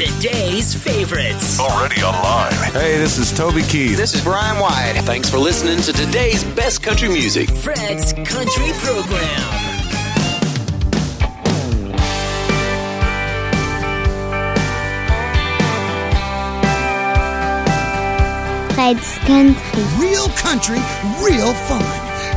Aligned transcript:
Today's 0.00 0.74
favorites. 0.74 1.60
Already 1.60 2.00
online. 2.00 2.72
Hey, 2.72 2.96
this 2.96 3.18
is 3.18 3.36
Toby 3.36 3.60
Keith. 3.60 3.98
This 3.98 4.14
is 4.14 4.24
Brian 4.24 4.58
White. 4.58 4.98
Thanks 5.04 5.28
for 5.28 5.36
listening 5.36 5.76
to 5.82 5.92
today's 5.92 6.42
best 6.42 6.82
country 6.82 7.10
music. 7.10 7.50
Fred's 7.50 8.14
Country 8.14 8.72
Program. 8.78 9.42
Fred's 18.72 19.18
Country. 19.18 19.82
Real 19.98 20.28
country, 20.30 20.80
real 21.22 21.52
fun. 21.68 21.84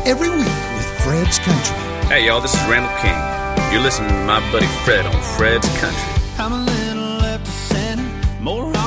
Every 0.05 0.29
week 0.29 0.39
with 0.39 1.01
Fred's 1.05 1.39
Country. 1.39 1.77
Hey, 2.09 2.27
y'all, 2.27 2.41
this 2.41 2.53
is 2.53 2.59
Randall 2.69 2.91
King. 2.97 3.71
You're 3.71 3.81
listening 3.81 4.09
to 4.09 4.25
my 4.25 4.41
buddy 4.51 4.67
Fred 4.83 5.05
on 5.05 5.21
Fred's 5.37 5.69
Country. 5.79 6.13
More 8.43 8.82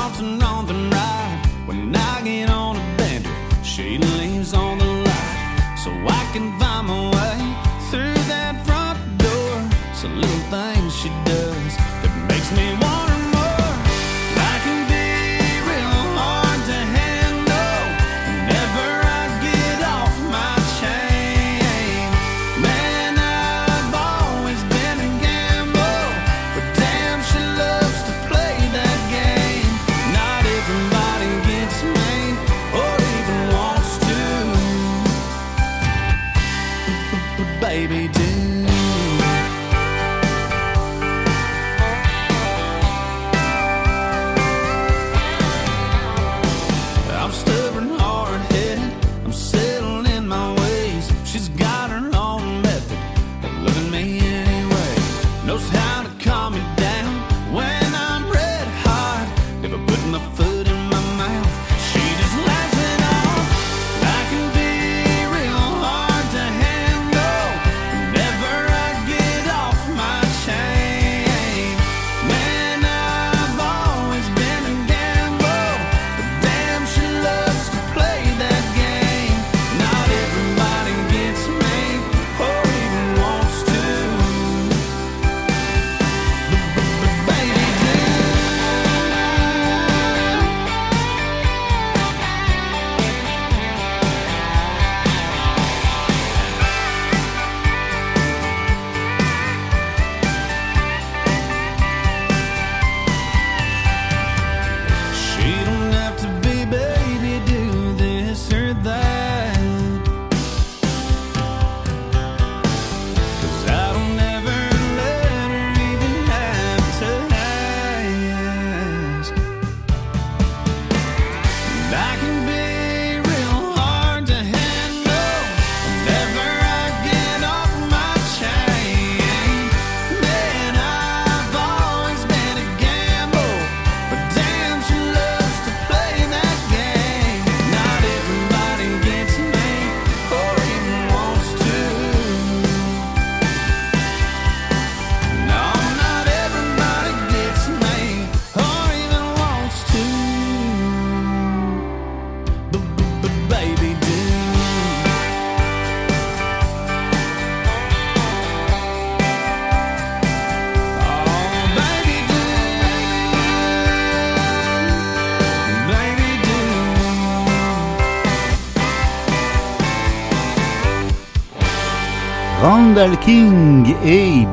Randall 172.97 173.19
King 173.19 173.93
et 174.03 174.47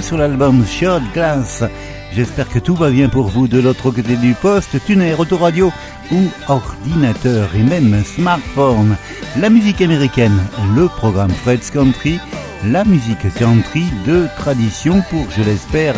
sur 0.00 0.16
l'album 0.16 0.64
Shot 0.64 1.00
Glass. 1.12 1.64
J'espère 2.12 2.48
que 2.48 2.60
tout 2.60 2.76
va 2.76 2.88
bien 2.88 3.08
pour 3.08 3.26
vous 3.26 3.48
de 3.48 3.58
l'autre 3.58 3.90
côté 3.90 4.14
du 4.14 4.34
poste, 4.34 4.76
tuner, 4.86 5.12
autoradio 5.18 5.72
ou 6.12 6.22
ordinateur 6.46 7.48
et 7.56 7.64
même 7.64 8.04
smartphone. 8.04 8.96
La 9.40 9.50
musique 9.50 9.80
américaine, 9.82 10.38
le 10.76 10.86
programme 10.86 11.32
Fred's 11.32 11.72
Country, 11.72 12.20
la 12.64 12.84
musique 12.84 13.34
country 13.34 13.86
de 14.06 14.28
tradition 14.36 15.02
pour, 15.10 15.26
je 15.36 15.42
l'espère, 15.42 15.96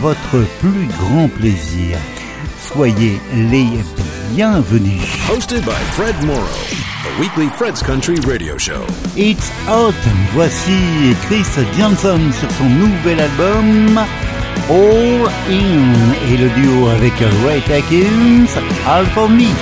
votre 0.00 0.44
plus 0.58 0.88
grand 0.98 1.28
plaisir. 1.28 1.96
Soyez 2.58 3.20
les 3.36 3.68
bienvenus. 4.34 5.02
Hosted 5.30 5.64
by 5.64 5.70
Fred 5.92 6.16
Morrow, 6.26 6.48
the 7.04 7.20
weekly 7.20 7.48
Fred's 7.48 7.82
Country 7.82 8.16
radio 8.26 8.56
show. 8.56 8.82
It's 9.14 9.48
Hot. 9.66 9.94
Voici 10.32 11.14
Chris 11.26 11.44
Janson 11.76 12.32
sur 12.32 12.50
son 12.52 12.68
nouvel 12.68 13.20
album 13.20 13.98
All 14.70 15.28
In 15.50 15.92
et 16.30 16.36
le 16.38 16.48
duo 16.50 16.88
avec 16.88 17.12
Rhett 17.44 17.70
Akins, 17.70 18.48
Half 18.86 19.16
Of 19.16 19.30
Me. 19.30 19.52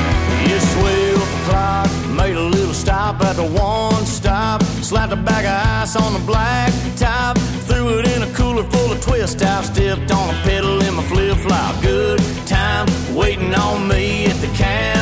It's 0.44 0.74
12 0.74 1.16
o'clock, 1.16 1.88
made 2.16 2.36
a 2.36 2.48
little 2.48 2.74
stop 2.74 3.20
at 3.24 3.34
the 3.34 3.42
one 3.42 4.06
stop. 4.06 4.62
Slapped 4.82 5.12
a 5.12 5.16
bag 5.16 5.44
of 5.44 5.82
ice 5.82 5.96
on 5.96 6.12
the 6.12 6.24
black 6.24 6.72
top. 6.96 7.36
Threw 7.66 7.98
it 7.98 8.06
in 8.16 8.22
a 8.22 8.32
cooler 8.34 8.64
full 8.64 8.92
of 8.92 9.00
twist 9.00 9.40
top. 9.40 9.64
Stepped 9.64 10.12
on 10.12 10.30
a 10.30 10.38
pedal 10.42 10.80
in 10.82 10.94
my 10.94 11.02
flip 11.04 11.36
flop. 11.38 11.82
Good 11.82 12.20
time 12.46 12.86
waiting 13.14 13.52
on 13.54 13.88
me 13.88 14.26
at 14.26 14.36
the 14.40 14.48
county 14.56 14.92
line. 14.92 15.01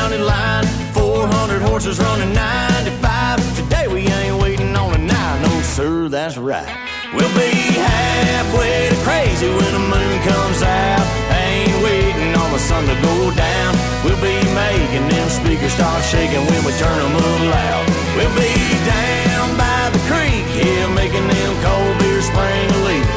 horses 1.81 1.99
running 2.05 2.31
95. 2.31 3.55
Today 3.55 3.87
we 3.87 4.01
ain't 4.05 4.39
waiting 4.39 4.75
on 4.75 4.93
a 4.93 4.99
nine, 4.99 5.41
no 5.41 5.49
sir, 5.61 6.09
that's 6.09 6.37
right. 6.37 6.69
We'll 7.11 7.33
be 7.33 7.49
halfway 7.73 8.89
to 8.93 8.97
crazy 9.01 9.49
when 9.49 9.71
the 9.73 9.81
moon 9.89 10.15
comes 10.21 10.61
out. 10.61 11.05
Ain't 11.33 11.73
waiting 11.81 12.37
on 12.37 12.51
the 12.53 12.59
sun 12.59 12.85
to 12.85 12.93
go 13.01 13.33
down. 13.33 13.73
We'll 14.05 14.21
be 14.21 14.37
making 14.53 15.09
them 15.09 15.27
speakers 15.29 15.73
start 15.73 16.05
shaking 16.05 16.45
when 16.45 16.61
we 16.69 16.71
turn 16.77 16.97
them 17.01 17.17
up 17.17 17.41
loud. 17.49 17.85
We'll 18.13 18.35
be 18.37 18.53
down 18.85 19.57
by 19.57 19.89
the 19.89 20.01
creek, 20.05 20.45
yeah, 20.61 20.85
making 20.93 21.25
them 21.25 21.51
cold 21.65 21.97
beer 21.97 22.21
spring 22.21 22.69
a 22.77 22.79
leak. 22.85 23.07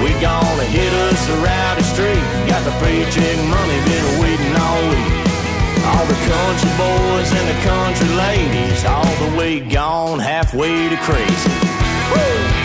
We 0.00 0.16
gonna 0.24 0.64
hit 0.64 0.92
us 1.12 1.20
a 1.28 1.36
rowdy 1.44 1.84
street. 1.84 2.24
Got 2.48 2.64
the 2.64 2.72
paycheck 2.80 3.36
money, 3.44 3.76
been 3.84 4.08
waiting 4.24 4.56
all 4.56 4.80
week. 4.88 5.25
All 5.96 6.04
the 6.04 6.12
country 6.12 6.70
boys 6.76 7.32
and 7.32 7.48
the 7.48 7.58
country 7.64 8.08
ladies, 8.16 8.84
all 8.84 9.14
the 9.24 9.36
way 9.38 9.60
gone, 9.60 10.18
halfway 10.18 10.90
to 10.90 10.96
crazy. 10.98 11.50
Woo! 12.12 12.56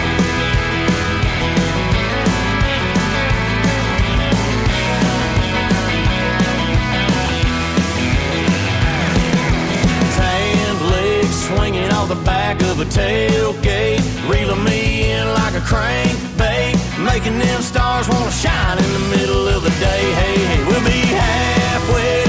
Legs 10.89 11.47
swinging 11.47 11.91
off 11.91 12.09
the 12.09 12.15
back 12.25 12.61
of 12.63 12.79
a 12.79 12.85
tailgate, 12.85 14.01
reeling 14.29 14.63
me 14.63 15.11
in 15.11 15.27
like 15.35 15.53
a 15.53 15.59
crankbait, 15.59 16.75
making 17.05 17.37
them 17.39 17.61
stars 17.61 18.09
wanna 18.09 18.31
shine 18.31 18.77
in 18.77 18.91
the 18.93 19.17
middle 19.17 19.47
of 19.47 19.63
the 19.63 19.69
day. 19.79 20.03
Hey, 20.21 20.37
hey, 20.37 20.65
we'll 20.65 20.83
be 20.85 21.01
halfway. 21.15 22.20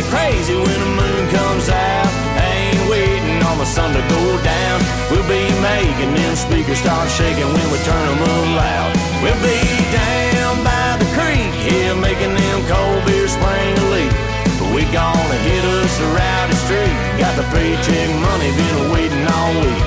Making 5.92 6.14
them 6.14 6.36
speakers 6.36 6.78
start 6.78 7.08
shaking 7.10 7.44
when 7.44 7.68
we 7.68 7.78
turn 7.84 8.04
them 8.08 8.22
up 8.22 8.46
loud. 8.56 8.90
We'll 9.20 9.36
be 9.44 9.60
down 9.92 10.64
by 10.64 10.96
the 10.96 11.08
creek, 11.12 11.52
here 11.68 11.94
making 11.94 12.32
them 12.32 12.58
cold 12.64 13.04
beer 13.04 13.28
spring 13.28 13.76
a 13.76 13.84
leak. 13.92 14.12
But 14.56 14.72
we 14.72 14.82
gonna 14.88 15.38
hit 15.44 15.64
us 15.64 16.00
a 16.00 16.08
rowdy 16.16 16.56
street. 16.64 16.96
Got 17.20 17.36
the 17.36 17.44
paycheck 17.52 18.08
money, 18.24 18.48
been 18.56 18.90
waiting 18.92 19.26
all 19.36 19.52
week. 19.60 19.84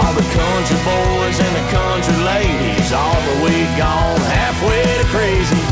All 0.00 0.12
the 0.16 0.24
country 0.32 0.80
boys 0.88 1.36
and 1.44 1.54
the 1.60 1.66
country 1.76 2.16
ladies, 2.24 2.92
all 2.92 3.20
the 3.28 3.36
way 3.44 3.60
gone 3.76 4.20
halfway 4.32 4.80
to 4.80 5.06
crazy. 5.12 5.67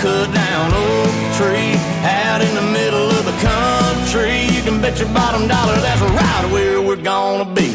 Cut 0.00 0.32
down 0.32 0.72
oak 0.72 1.12
tree 1.36 1.76
out 2.08 2.40
in 2.40 2.54
the 2.56 2.66
middle 2.72 3.08
of 3.12 3.24
the 3.28 3.36
country. 3.44 4.48
You 4.48 4.62
can 4.64 4.80
bet 4.80 4.98
your 4.98 5.12
bottom 5.12 5.46
dollar 5.46 5.76
that's 5.76 6.00
right 6.00 6.46
where 6.48 6.80
we're 6.80 7.04
gonna 7.04 7.44
be. 7.44 7.68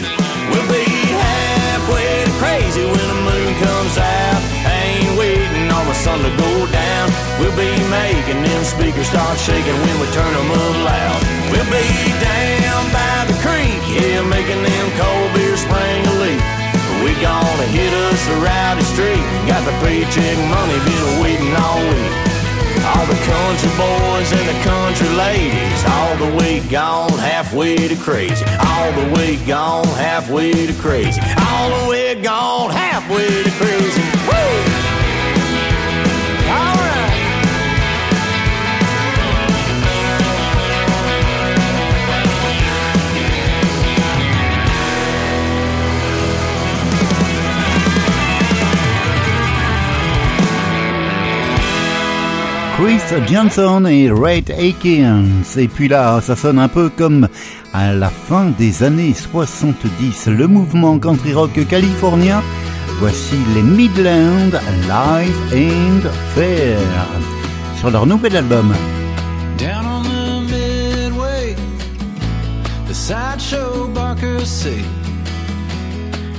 We'll 0.49 0.65
be 0.65 0.89
halfway 1.21 2.25
crazy 2.41 2.81
when 2.81 3.05
the 3.13 3.19
moon 3.29 3.51
comes 3.61 3.95
out. 4.01 4.41
Ain't 4.65 5.13
waiting 5.21 5.69
on 5.69 5.85
the 5.85 5.93
sun 5.93 6.17
to 6.25 6.33
go 6.33 6.51
down. 6.73 7.05
We'll 7.37 7.53
be 7.53 7.69
making 7.93 8.41
them 8.41 8.61
speakers 8.65 9.05
start 9.05 9.37
shaking 9.37 9.77
when 9.85 9.95
we 10.01 10.07
turn 10.17 10.33
them 10.33 10.49
up 10.49 10.75
loud. 10.81 11.21
We'll 11.53 11.69
be 11.69 11.85
down 12.25 12.81
by 12.89 13.29
the 13.29 13.37
creek, 13.45 13.81
yeah, 14.01 14.25
making 14.25 14.65
them 14.65 14.85
cold 14.97 15.29
beer 15.37 15.57
spring 15.57 16.01
a 16.09 16.13
leak. 16.25 16.64
We 17.05 17.13
gonna 17.21 17.67
hit 17.67 17.93
us 17.93 18.27
a 18.29 18.35
rowdy 18.41 18.81
street. 18.81 19.21
Got 19.45 19.63
the 19.63 19.71
paycheck 19.85 20.37
money, 20.49 20.73
been 20.89 21.21
waiting 21.21 21.53
all 21.53 21.77
week. 21.77 22.13
All 22.81 23.05
the 23.05 23.21
country 23.29 23.69
boys 23.77 24.31
and 24.33 24.49
the 24.49 24.57
country 24.63 25.09
ladies, 25.09 25.85
all 25.85 26.17
the 26.17 26.35
way 26.35 26.61
gone 26.61 27.11
halfway 27.19 27.75
to 27.75 27.95
crazy. 27.95 28.43
All 28.57 28.91
the 28.93 29.13
way 29.13 29.35
gone 29.45 29.85
halfway 29.85 30.51
to 30.51 30.73
crazy. 30.81 31.21
All 31.37 31.69
the 31.69 31.89
way 31.91 32.15
gone 32.19 32.71
halfway 32.71 33.43
to 33.43 33.51
crazy. 33.51 34.01
Woo! 34.27 34.74
Chris 52.77 53.01
Johnson 53.27 53.85
et 53.85 54.11
Red 54.11 54.51
Akins. 54.51 55.57
Et 55.57 55.69
puis 55.69 55.87
là, 55.87 56.19
ça 56.19 56.35
sonne 56.35 56.59
un 56.59 56.67
peu 56.67 56.89
comme 56.89 57.29
à 57.73 57.93
la 57.93 58.09
fin 58.09 58.47
des 58.57 58.83
années 58.83 59.13
70, 59.13 60.27
le 60.27 60.45
mouvement 60.47 60.99
country 60.99 61.33
rock 61.33 61.57
californien. 61.69 62.43
Voici 62.99 63.37
les 63.55 63.61
Midland 63.61 64.51
Live 64.89 65.37
and 65.53 66.09
Fair 66.33 66.77
sur 67.79 67.91
leur 67.91 68.05
nouvel 68.05 68.35
album. 68.35 68.73
Down 69.57 69.85
on 69.85 70.03
the 70.03 70.51
midway, 70.51 71.55
the 72.87 72.93
sideshow 72.93 73.87
barkers 73.93 74.49
say, 74.49 74.83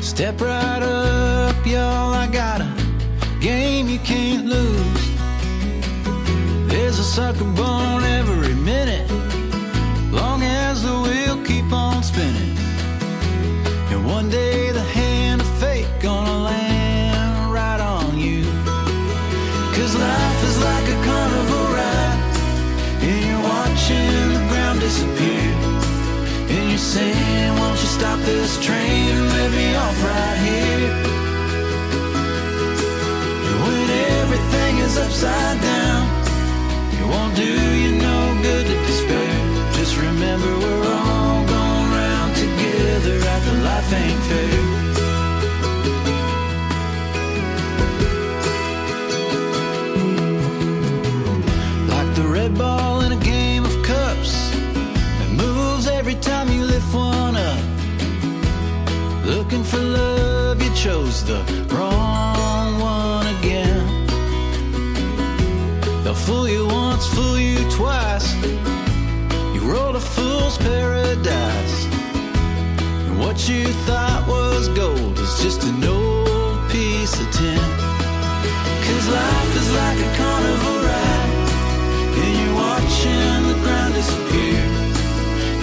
Step 0.02 0.38
right 0.42 0.82
up, 0.82 1.56
y'all. 1.66 2.12
I 2.12 2.26
got 2.26 2.60
a 2.60 2.68
game 3.40 3.88
you 3.88 3.98
can't 4.04 4.44
lose. 4.44 4.95
There's 6.68 6.98
a 6.98 7.04
sucker 7.04 7.44
born 7.44 8.02
every 8.04 8.54
minute, 8.54 9.08
long 10.10 10.42
as 10.42 10.82
the 10.82 10.92
wheel 11.04 11.42
keep 11.44 11.72
on 11.72 12.02
spinning. 12.02 12.56
And 13.90 14.04
one 14.04 14.28
day 14.28 14.72
the 14.72 14.82
hand 14.82 15.40
of 15.40 15.48
fate 15.60 15.88
gonna 16.00 16.38
land 16.44 17.52
right 17.52 17.80
on 17.80 18.18
you. 18.18 18.44
Cause 19.76 19.94
life 19.94 20.44
is 20.44 20.58
like 20.62 20.88
a 20.88 20.98
carnival 21.04 21.66
ride, 21.78 22.20
and 23.06 23.24
you're 23.26 23.42
watching 23.42 24.32
the 24.34 24.44
ground 24.50 24.80
disappear. 24.80 25.50
And 26.50 26.70
you're 26.70 26.78
saying, 26.78 27.54
won't 27.58 27.80
you 27.80 27.88
stop 27.88 28.18
this 28.20 28.58
train 28.64 29.10
and 29.14 29.28
let 29.28 29.50
me 29.52 29.74
off 29.76 29.98
right 30.04 30.38
here? 30.48 30.92
And 33.48 33.56
when 33.64 33.88
everything 34.20 34.78
is 34.78 34.96
upside 34.98 35.60
down, 35.60 36.15
for 44.28 44.46
Like 51.92 52.10
the 52.14 52.26
red 52.28 52.56
ball 52.58 53.02
in 53.02 53.12
a 53.12 53.20
game 53.22 53.64
of 53.64 53.74
cups 53.82 54.50
that 55.18 55.30
moves 55.30 55.86
every 55.86 56.16
time 56.16 56.48
you 56.48 56.64
lift 56.64 56.92
one 56.94 57.36
up. 57.36 57.62
Looking 59.24 59.64
for 59.64 59.78
love, 59.78 60.62
you 60.62 60.72
chose 60.74 61.24
the 61.24 61.40
wrong 61.70 62.80
one 62.80 63.25
fool 66.24 66.48
you 66.48 66.66
once, 66.66 67.06
fool 67.06 67.38
you 67.38 67.58
twice. 67.70 68.34
You 69.54 69.60
rolled 69.60 69.96
a 69.96 70.00
fool's 70.00 70.56
paradise. 70.58 71.76
And 73.06 73.18
what 73.18 73.48
you 73.48 73.64
thought 73.86 74.24
was 74.26 74.68
gold 74.68 75.18
is 75.18 75.32
just 75.42 75.62
an 75.64 75.84
old 75.84 76.70
piece 76.70 77.14
of 77.20 77.28
tin. 77.32 77.60
Cause 78.86 79.06
life 79.08 79.52
is 79.60 79.68
like 79.82 79.98
a 80.08 80.10
carnival 80.20 80.76
ride. 80.88 81.32
And 82.22 82.32
you're 82.40 82.56
watching 82.66 83.40
the 83.50 83.58
ground 83.64 83.94
disappear. 83.94 84.62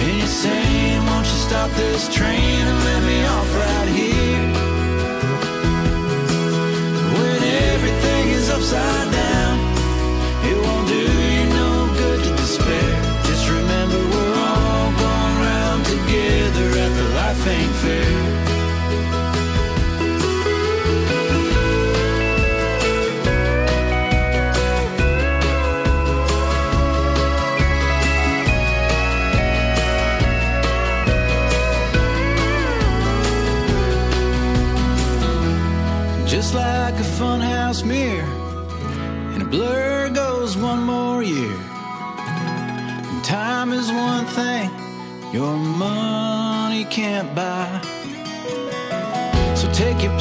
And 0.02 0.18
you're 0.18 0.36
saying, 0.44 1.04
won't 1.06 1.26
you 1.26 1.38
stop 1.48 1.70
this 1.72 2.14
train 2.14 2.83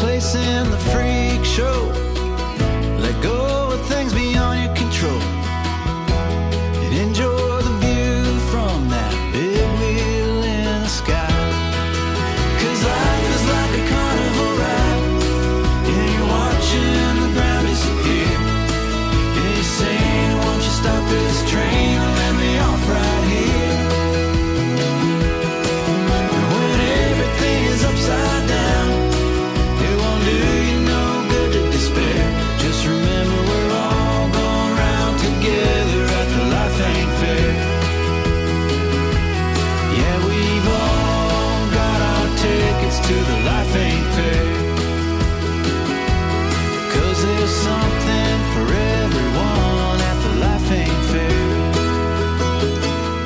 place 0.04 0.36
in 0.36 0.70
the 0.70 0.78
freak 0.78 1.46
show. 1.46 2.13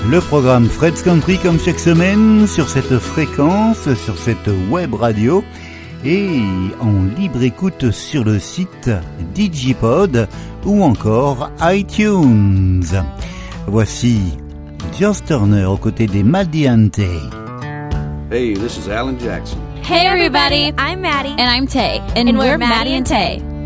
Le 0.10 0.22
programme 0.22 0.68
Fred's 0.70 1.02
Country 1.04 1.38
comme 1.38 1.60
chaque 1.60 1.80
semaine 1.80 2.48
sur 2.48 2.70
cette 2.70 2.98
fréquence, 2.98 3.94
sur 3.96 4.18
cette 4.18 4.50
web 4.70 4.94
radio 4.94 5.44
et 6.06 6.40
en 6.80 7.04
libre 7.20 7.44
écoute 7.44 7.92
sur 7.92 8.24
le 8.24 8.40
site 8.40 8.90
Digipod 9.34 10.30
ou 10.66 10.82
encore 10.82 11.52
iTunes. 11.62 12.86
Voici 13.68 14.38
Joss 14.98 15.24
Turner 15.26 15.66
aux 15.66 15.78
côtés 15.78 16.08
des 16.08 16.24
Madiante. 16.24 17.00
Hey, 18.32 18.54
this 18.54 18.78
is 18.78 18.90
Alan 18.90 19.18
Jackson. 19.20 19.58
Hey 19.84 20.06
everybody, 20.06 20.74
I'm 20.78 21.02
Maddie. 21.02 21.36
and 21.38 21.50
I'm 21.50 21.68
Tay, 21.68 22.00
and, 22.16 22.30
And 22.30 22.38
we're, 22.38 22.52
we're 22.52 22.58
Maddie 22.58 22.92
Maddie 22.92 22.96
and 22.96 23.06
Tay. 23.06 23.57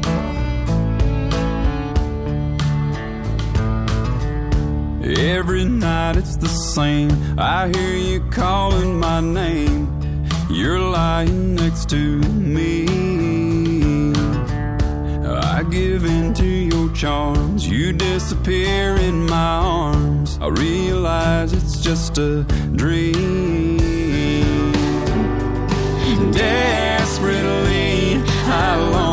Every 5.04 5.66
night 5.66 6.16
it's 6.16 6.38
the 6.38 6.48
same. 6.48 7.12
I 7.38 7.70
hear 7.70 7.96
you 7.96 8.20
calling 8.30 9.00
my 9.00 9.20
name. 9.20 9.88
You're 10.50 10.80
lying 10.80 11.56
next 11.56 11.90
to 11.90 12.20
me. 12.20 12.86
I 15.26 15.64
give 15.64 16.06
in 16.06 16.34
to 16.36 16.46
your 16.46 16.90
charms. 16.94 17.68
You 17.68 17.94
disappear 17.94 18.96
in 18.98 19.26
my 19.26 19.36
arms. 19.36 20.38
I 20.40 20.48
realize 20.48 21.54
it's 21.54 21.82
just 21.82 22.18
a 22.18 22.44
dream. 22.76 23.80
Desperately, 26.32 28.22
I 28.46 28.76
long 28.78 29.11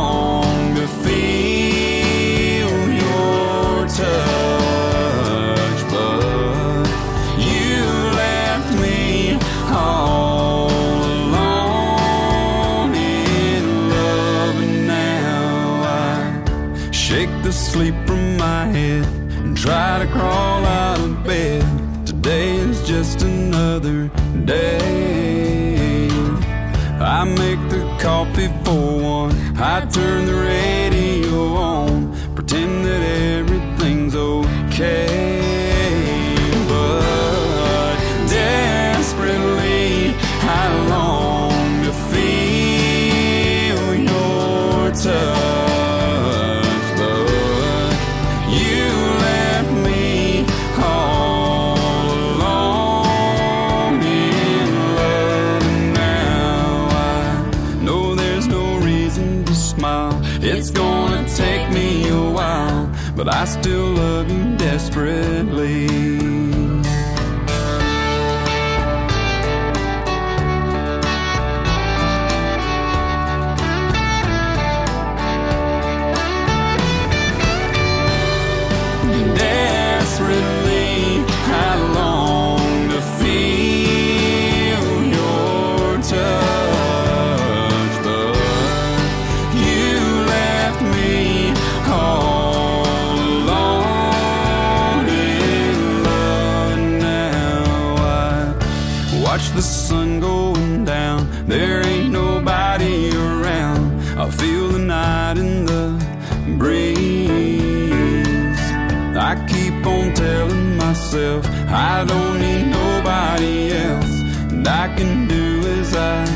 another 23.88 24.45
day. 24.45 26.09
I 27.00 27.25
make 27.25 27.61
the 27.71 27.97
coffee 28.00 28.49
for 28.64 29.02
one. 29.02 29.33
I 29.57 29.87
turn 29.87 30.26
the 30.26 30.35
radio 30.35 31.54
on, 31.54 32.35
pretend 32.35 32.85
that 32.85 33.02
everything's 33.02 34.14
okay. 34.14 35.27
It's 60.50 60.71
gonna 60.71 61.28
take 61.28 61.71
me 61.73 62.09
a 62.09 62.31
while, 62.31 62.90
but 63.14 63.28
I 63.28 63.45
still 63.45 63.90
love 63.90 64.31
you 64.31 64.57
desperately. 64.57 65.87
Desperately, 65.87 66.58
myself. 111.09 111.47
I 111.69 112.05
don't 112.05 112.38
need 112.38 112.67
nobody 112.71 113.73
else, 113.73 114.21
and 114.53 114.67
I 114.67 114.95
can 114.95 115.27
do 115.27 115.61
as 115.81 115.95
I 115.95 116.27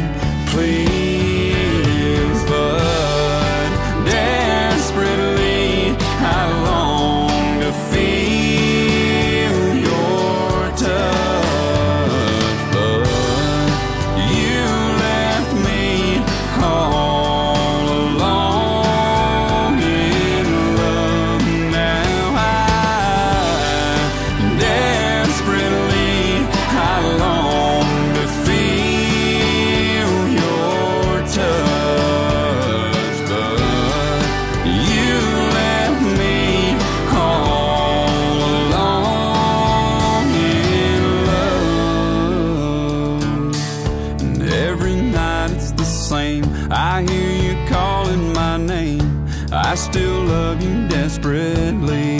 I 46.70 47.02
hear 47.02 47.32
you 47.44 47.68
calling 47.68 48.32
my 48.32 48.56
name. 48.56 49.26
I 49.52 49.74
still 49.74 50.22
love 50.24 50.62
you 50.62 50.88
desperately. 50.88 52.18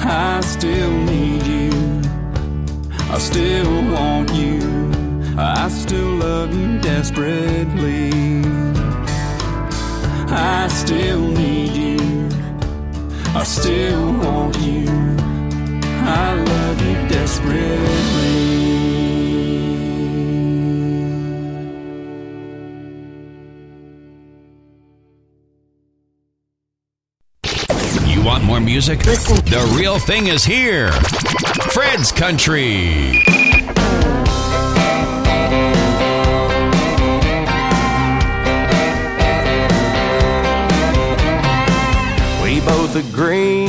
I 0.00 0.40
still 0.40 0.90
need 0.90 1.42
you. 1.46 2.02
I 3.10 3.18
still 3.18 3.92
want 3.92 4.32
you. 4.34 4.60
I 5.36 5.68
still 5.68 6.14
love 6.16 6.54
you 6.54 6.80
desperately. 6.80 8.10
I 10.30 10.68
still 10.68 11.20
need 11.20 11.72
you. 11.76 12.28
I 13.34 13.44
still 13.44 14.12
want 14.12 14.56
you. 14.58 14.86
I 16.04 16.34
love 16.34 16.82
you 16.82 17.08
desperately. 17.08 17.97
Want 28.86 29.06
more 29.06 29.34
music? 29.34 29.44
The 29.46 29.74
real 29.76 29.98
thing 29.98 30.28
is 30.28 30.44
here. 30.44 30.90
Fred's 31.72 32.12
Country. 32.12 33.22
We 42.42 42.60
both 42.60 42.94
agreed 42.96 43.68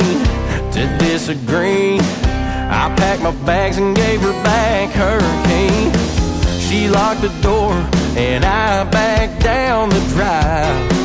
to 0.72 0.96
disagree. 0.98 1.98
I 1.98 2.94
packed 2.96 3.22
my 3.22 3.32
bags 3.44 3.78
and 3.78 3.96
gave 3.96 4.20
her 4.20 4.32
back 4.44 4.90
her 4.94 5.20
key. 5.46 6.60
She 6.60 6.88
locked 6.88 7.22
the 7.22 7.32
door 7.42 7.72
and 8.16 8.44
I 8.44 8.84
backed 8.84 9.42
down 9.42 9.88
the 9.88 10.00
drive. 10.14 10.99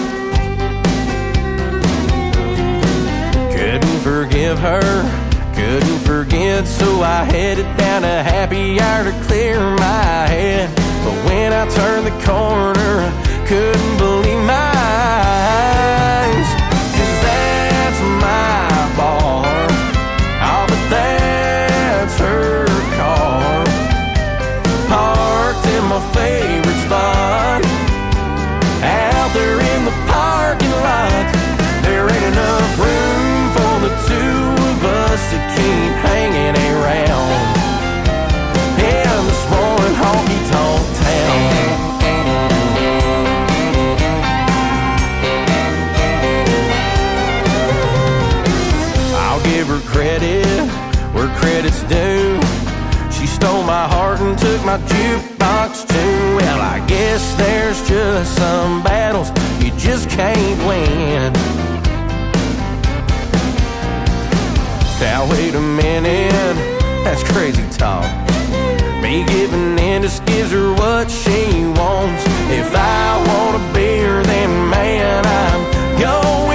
forgive 4.45 4.59
her. 4.59 5.55
Couldn't 5.55 5.99
forget, 5.99 6.67
so 6.67 7.01
I 7.01 7.23
headed 7.23 7.65
down 7.77 8.03
a 8.03 8.21
happy 8.21 8.79
hour 8.79 9.05
to 9.05 9.11
clear 9.25 9.59
my 9.59 10.27
head. 10.27 10.69
But 11.03 11.15
when 11.25 11.53
I 11.53 11.67
turned 11.69 12.05
the 12.05 12.15
corner, 12.23 12.91
I 13.01 13.45
couldn't 13.47 13.97
believe 13.97 14.43
my 14.45 14.71
eyes. 16.13 16.49
Cause 16.95 17.15
that's 17.25 18.01
my 18.21 18.69
bar. 18.97 19.67
Oh, 20.45 20.65
but 20.69 20.83
that's 20.93 22.19
her 22.19 22.65
car. 22.97 23.65
Parked 24.91 25.65
in 25.73 25.83
my 25.89 26.01
favorite 26.13 26.81
spot. 26.85 27.61
Out 28.83 29.33
there 29.33 29.59
in 29.73 29.85
the 29.85 29.95
parking 30.11 30.75
lot, 30.85 31.25
there 31.81 32.05
ain't 32.11 32.25
enough 32.33 32.79
room 32.79 33.24
two 34.15 34.37
of 34.71 34.79
us 34.83 35.21
to 35.31 35.37
keep 35.55 35.93
hanging 36.07 36.55
around. 36.71 37.53
In 38.79 39.19
the 39.29 39.35
small 39.45 39.77
honky 40.01 40.39
tonk 40.51 40.83
town. 41.03 41.39
I'll 49.23 49.43
give 49.43 49.67
her 49.67 49.81
credit 49.93 50.45
where 51.13 51.29
credit's 51.39 51.83
due. 51.83 52.39
She 53.11 53.25
stole 53.27 53.63
my 53.63 53.87
heart 53.87 54.19
and 54.21 54.37
took 54.37 54.61
my 54.65 54.77
jukebox 54.91 55.87
too. 55.87 56.35
Well, 56.39 56.61
I 56.61 56.85
guess 56.87 57.21
there's 57.35 57.79
just 57.87 58.35
some 58.37 58.83
battles 58.83 59.29
you 59.63 59.71
just 59.77 60.09
can't 60.09 60.59
win. 60.67 61.33
Now, 64.99 65.29
wait 65.29 65.53
a 65.55 65.61
minute, 65.61 66.55
that's 67.03 67.21
crazy 67.23 67.67
talk. 67.69 68.05
Me 69.01 69.25
giving 69.25 69.77
in 69.77 70.01
just 70.01 70.25
gives 70.25 70.51
her 70.51 70.73
what 70.73 71.11
she 71.11 71.65
wants. 71.77 72.23
If 72.49 72.73
I 72.73 73.23
want 73.27 73.61
a 73.61 73.73
beer, 73.73 74.23
then 74.23 74.69
man, 74.69 75.25
I'm 75.25 75.99
going 75.99 76.54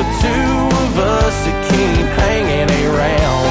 the 0.00 0.06
two 0.22 0.76
of 0.84 0.98
us 0.98 1.44
to 1.44 1.50
keep 1.68 2.06
hanging 2.16 2.86
around. 2.86 3.49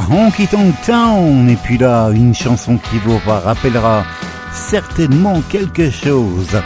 Honky 0.00 0.46
Tonk 0.46 0.74
Town. 0.84 1.48
Et 1.48 1.56
puis 1.56 1.78
là, 1.78 2.10
une 2.10 2.34
chanson 2.34 2.76
qui 2.76 2.98
vous 2.98 3.20
rappellera 3.26 4.04
certainement 4.52 5.42
quelque 5.48 5.90
chose. 5.90 6.56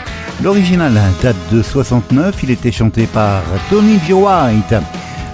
L'original 0.41 0.99
date 1.21 1.35
de 1.51 1.61
69, 1.61 2.43
il 2.43 2.51
était 2.51 2.71
chanté 2.71 3.05
par 3.07 3.41
Tony 3.69 3.99
Joe 4.07 4.23
White. 4.23 4.75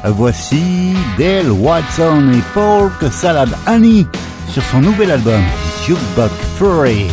Voici 0.06 0.94
Dale 1.18 1.52
Watson 1.52 2.32
et 2.34 2.42
Pork 2.54 3.12
Salad 3.12 3.50
Annie 3.66 4.08
sur 4.52 4.64
son 4.64 4.82
nouvel 4.82 5.12
album 5.12 5.42
Jukebox 5.86 6.32
Fury. 6.58 7.08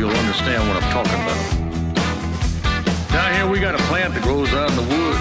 You'll 0.00 0.16
understand 0.16 0.66
what 0.66 0.82
I'm 0.82 0.90
talking 0.96 1.12
about. 1.12 1.44
Down 3.12 3.34
here, 3.34 3.46
we 3.46 3.60
got 3.60 3.74
a 3.74 3.82
plant 3.92 4.14
that 4.14 4.22
grows 4.22 4.48
out 4.56 4.70
in 4.72 4.76
the 4.80 4.88
woods. 4.88 5.20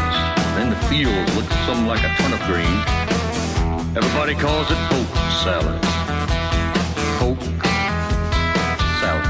In 0.55 0.71
the 0.71 0.79
fields, 0.87 1.35
looks 1.35 1.51
something 1.67 1.83
like 1.83 1.99
a 1.99 2.07
turnip 2.15 2.39
green. 2.47 2.79
Everybody 3.99 4.39
calls 4.39 4.71
it 4.71 4.79
poke 4.87 5.11
salad. 5.43 5.75
Poke 7.19 7.43
salad. 9.03 9.27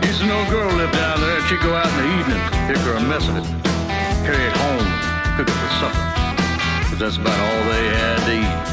Used 0.00 0.24
to 0.24 0.26
know 0.32 0.40
a 0.40 0.48
girl 0.48 0.72
lived 0.72 0.96
down 0.96 1.20
there. 1.20 1.36
And 1.36 1.44
She'd 1.44 1.60
go 1.60 1.76
out 1.76 1.92
in 1.92 1.96
the 2.00 2.08
evening, 2.24 2.40
pick 2.72 2.80
her 2.88 2.96
a 2.96 3.04
mess 3.04 3.28
of 3.28 3.36
it, 3.36 3.44
carry 4.24 4.40
it 4.48 4.56
home, 4.64 4.88
cook 5.36 5.52
it 5.52 5.56
for 5.60 5.72
supper. 5.76 6.00
But 6.88 6.96
that's 7.04 7.20
about 7.20 7.36
all 7.36 7.62
they 7.68 7.84
had 8.00 8.16
to 8.24 8.32
eat. 8.32 8.71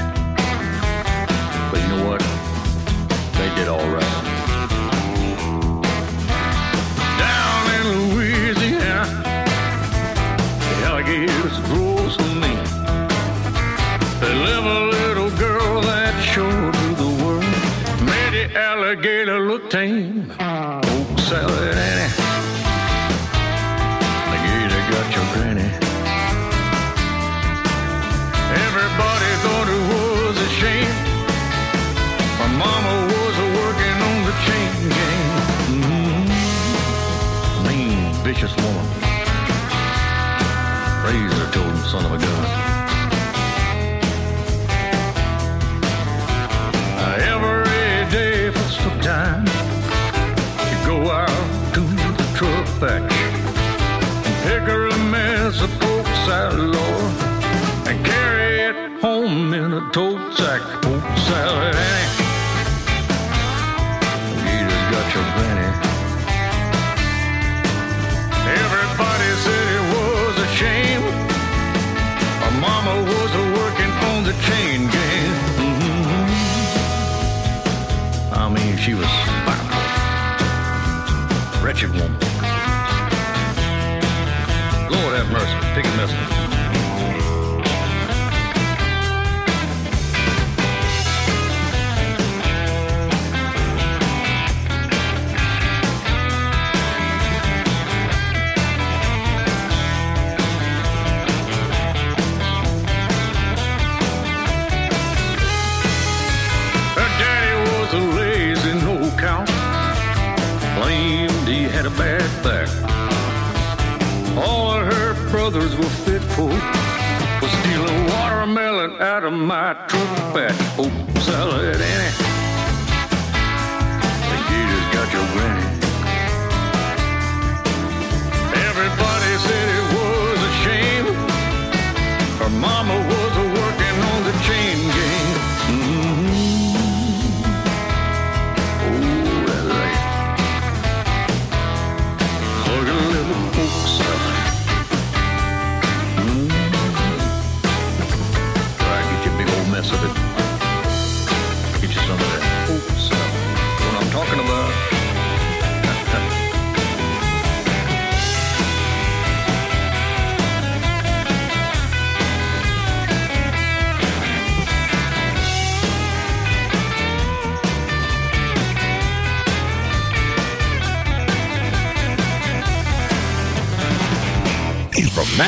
Grow 11.68 12.10
so 12.10 12.24
mean. 12.36 12.64
They 14.20 14.34
a 14.66 14.82
little 14.98 15.32
girl 15.38 15.82
that 15.82 16.14
showed 16.22 16.76
the 16.98 17.10
world. 17.24 17.44
Made 18.06 18.34
the 18.34 18.60
alligator 18.60 19.40
look 19.40 19.70
tame. 19.70 20.32
Oh, 20.40 21.16
salad 21.18 21.99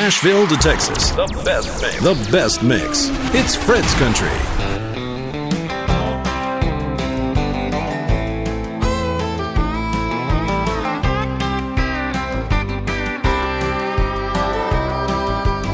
Nashville 0.02 0.48
to 0.48 0.56
Texas, 0.56 1.12
the 1.12 1.28
best 1.44 1.80
mix. 1.80 2.02
The 2.02 2.32
best 2.32 2.62
mix. 2.64 3.08
It's 3.36 3.54
Fred's 3.54 3.94
Country. 3.94 4.26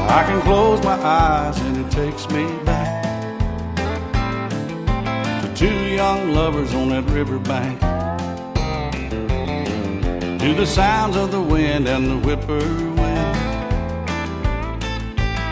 I 0.05 0.23
can 0.27 0.41
close 0.43 0.83
my 0.83 0.93
eyes 0.93 1.59
and 1.61 1.77
it 1.83 1.91
takes 1.91 2.29
me 2.29 2.45
back 2.65 3.35
to 5.41 5.53
two 5.55 5.87
young 5.87 6.35
lovers 6.35 6.71
on 6.75 6.89
that 6.89 7.09
riverbank. 7.09 7.79
To 10.39 10.53
the 10.53 10.67
sounds 10.67 11.15
of 11.15 11.31
the 11.31 11.41
wind 11.41 11.87
and 11.87 12.11
the 12.11 12.17
whippoorwill, 12.27 12.98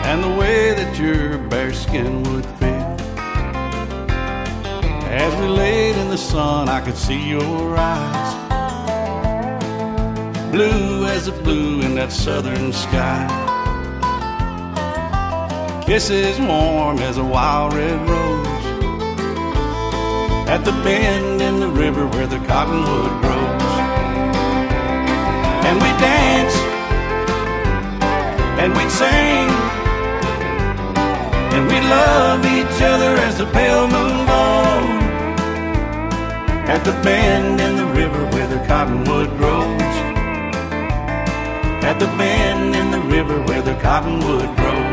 and 0.08 0.24
the 0.24 0.34
way 0.40 0.72
that 0.72 0.98
your 0.98 1.36
bare 1.50 1.74
skin 1.74 2.22
would 2.22 2.46
feel. 2.58 2.90
As 5.24 5.32
we 5.40 5.48
laid 5.48 5.96
in 5.96 6.08
the 6.08 6.16
sun, 6.16 6.70
I 6.70 6.80
could 6.80 6.96
see 6.96 7.28
your 7.28 7.76
eyes, 7.76 8.30
blue 10.50 11.04
as 11.04 11.26
the 11.26 11.32
blue 11.32 11.82
in 11.82 11.94
that 11.96 12.10
southern 12.10 12.72
sky 12.72 13.26
kisses 15.84 16.38
warm 16.40 16.98
as 17.00 17.18
a 17.18 17.24
wild 17.24 17.74
red 17.74 18.00
rose 18.08 18.66
at 20.48 20.64
the 20.64 20.72
bend 20.84 21.42
in 21.42 21.60
the 21.60 21.68
river 21.68 22.06
where 22.06 22.26
the 22.26 22.38
cottonwood 22.46 23.12
grows. 23.22 23.72
And 25.68 25.76
we 25.84 25.90
dance 26.00 26.56
and 28.60 28.74
we'd 28.74 28.90
sing 28.90 29.48
and 31.58 31.66
we 31.66 31.80
love 31.80 32.40
each 32.44 32.78
other 32.82 33.12
as 33.26 33.38
the 33.38 33.46
pale 33.46 33.88
moon 33.88 34.26
glows 34.26 34.98
at 36.74 36.84
the 36.84 36.92
bend 37.02 37.60
in 37.60 37.76
the 37.76 37.86
river 38.00 38.22
where 38.32 38.46
the 38.46 38.64
cottonwood 38.66 39.28
grows. 39.38 39.96
At 41.90 41.98
the 41.98 42.06
bend 42.18 42.76
in 42.76 42.90
the 42.90 43.00
river 43.00 43.40
where 43.42 43.62
the 43.62 43.74
cottonwood 43.80 44.54
grows. 44.56 44.87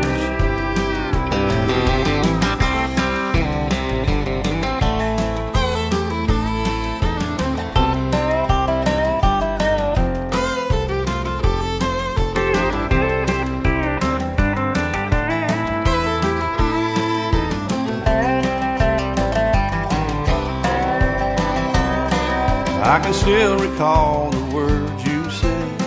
I 22.96 22.98
can 22.98 23.12
still 23.12 23.58
recall 23.58 24.30
the 24.30 24.54
words 24.56 25.04
you 25.06 25.30
said 25.30 25.82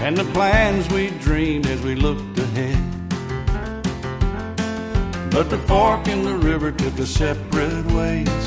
and 0.00 0.16
the 0.16 0.24
plans 0.32 0.88
we 0.88 1.10
dreamed 1.10 1.66
as 1.66 1.82
we 1.82 1.94
looked 1.94 2.38
ahead. 2.38 2.82
But 5.30 5.50
the 5.50 5.58
fork 5.68 6.08
in 6.08 6.22
the 6.22 6.34
river 6.34 6.72
took 6.72 6.98
us 6.98 7.10
separate 7.10 7.84
ways. 7.92 8.44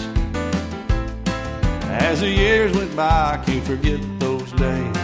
As 2.07 2.21
the 2.21 2.31
years 2.31 2.75
went 2.75 2.95
by, 2.95 3.33
I 3.33 3.43
can't 3.45 3.63
forget 3.63 3.99
those 4.19 4.51
days. 4.53 4.97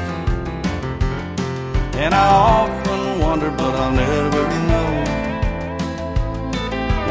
And 2.04 2.15
I 2.15 2.28
often 2.58 3.19
wonder, 3.19 3.52
but 3.52 3.76
I'll 3.76 3.91
never 3.91 4.45
know 4.71 4.89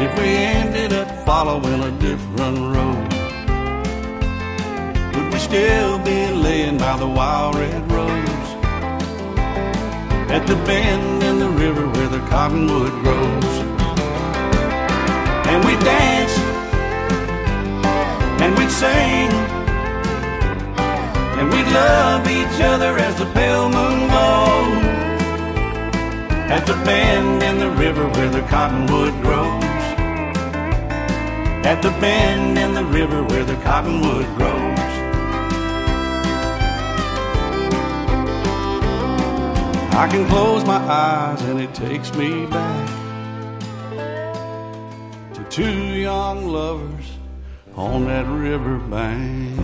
if 0.05 0.19
we 0.19 0.27
ended 0.27 0.91
up 0.91 1.09
following 1.25 1.83
a 1.83 1.91
different 1.99 2.59
road 2.75 3.20
still 5.41 5.97
be 5.99 6.31
laying 6.31 6.77
by 6.77 6.95
the 6.97 7.07
wild 7.07 7.55
red 7.55 7.91
rose 7.91 8.49
at 10.29 10.45
the 10.45 10.55
bend 10.67 11.23
in 11.23 11.39
the 11.39 11.49
river 11.49 11.87
where 11.89 12.07
the 12.07 12.23
cottonwood 12.29 12.93
grows? 13.03 13.53
And 15.49 15.59
we'd 15.65 15.83
dance 15.83 16.35
and 18.43 18.51
we'd 18.57 18.71
sing 18.71 19.29
and 21.37 21.45
we'd 21.51 21.69
love 21.73 22.27
each 22.39 22.57
other 22.71 22.97
as 22.97 23.15
the 23.17 23.25
pale 23.37 23.67
moon 23.69 23.99
glows 24.09 24.91
at 26.55 26.65
the 26.67 26.77
bend 26.85 27.41
in 27.41 27.57
the 27.57 27.71
river 27.71 28.07
where 28.09 28.29
the 28.29 28.41
cottonwood 28.43 29.13
grows. 29.21 29.63
At 31.71 31.81
the 31.81 31.91
bend 32.01 32.57
in 32.57 32.73
the 32.73 32.85
river 32.85 33.23
where 33.23 33.45
the 33.45 33.55
cottonwood 33.63 34.25
grows. 34.37 34.60
I 40.01 40.07
can 40.07 40.27
close 40.29 40.65
my 40.65 40.79
eyes 40.79 41.39
and 41.43 41.59
it 41.59 41.75
takes 41.75 42.11
me 42.15 42.47
back 42.47 42.89
to 45.35 45.43
two 45.51 45.93
young 46.01 46.47
lovers 46.47 47.05
on 47.75 48.05
that 48.05 48.25
riverbank. 48.25 49.59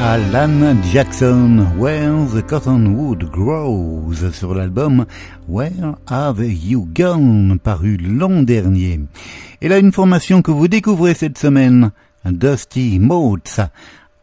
Alan 0.00 0.82
Jackson, 0.82 1.78
Where 1.78 2.26
the 2.26 2.42
Cottonwood 2.42 3.30
Grows, 3.30 4.32
sur 4.32 4.52
l'album 4.52 5.06
Where 5.46 5.94
Have 6.08 6.40
You 6.40 6.88
Gone, 6.92 7.60
paru 7.62 7.98
l'an 7.98 8.42
dernier. 8.42 8.98
Et 9.62 9.68
là, 9.68 9.78
une 9.78 9.92
formation 9.92 10.42
que 10.42 10.50
vous 10.50 10.66
découvrez 10.66 11.14
cette 11.14 11.38
semaine, 11.38 11.92
Dusty 12.24 12.98
Motes, 12.98 13.60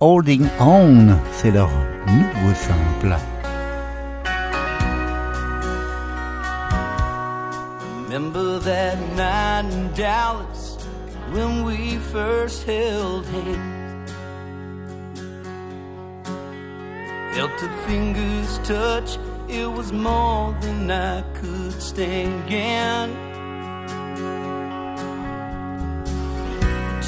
Holding 0.01 0.47
On, 0.59 1.15
c'est 1.31 1.51
leur 1.51 1.69
nouveau 2.07 2.53
simple. 2.55 3.15
Remember 8.17 8.57
that 8.57 8.97
night 9.15 9.71
in 9.71 9.93
Dallas 9.93 10.75
when 11.29 11.63
we 11.63 11.97
first 11.97 12.63
held 12.63 13.27
hands. 13.27 14.11
Felt 17.35 17.55
the 17.59 17.69
fingers 17.85 18.57
touch, 18.63 19.19
it 19.47 19.71
was 19.71 19.93
more 19.93 20.57
than 20.61 20.89
I 20.89 21.21
could 21.35 21.79
stand. 21.79 23.13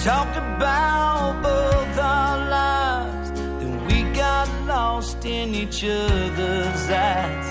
Talked 0.03 0.37
about 0.37 1.41
both 1.41 1.97
our 1.97 2.37
lives, 2.51 3.31
then 3.31 3.83
we 3.87 4.03
got 4.15 4.47
lost 4.67 5.25
in 5.25 5.55
each 5.55 5.83
other's 5.83 6.87
eyes, 6.91 7.47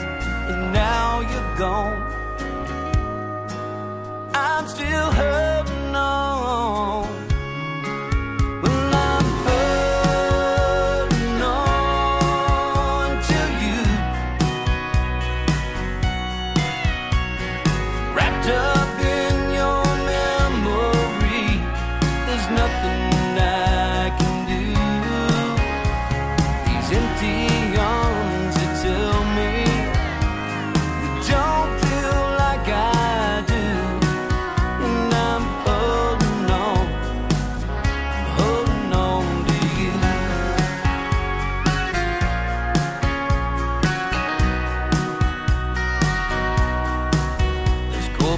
and 0.49 0.73
now 0.73 1.23
you're 1.23 1.57
gone. 1.57 2.18
I'm 4.41 4.69
still 4.69 5.11
hurting 5.11 5.97
on. 5.97 7.18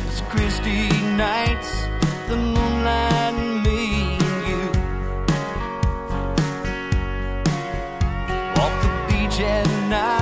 Corpus 0.00 0.20
Christi 0.28 0.88
nights, 1.16 1.86
the 2.28 2.36
moonlight 2.36 3.34
and 3.34 3.62
me 3.62 4.16
and 4.18 4.48
you. 4.48 4.62
Walk 8.56 8.74
the 8.82 8.90
beach 9.08 9.40
at 9.40 9.66
night. 9.88 10.19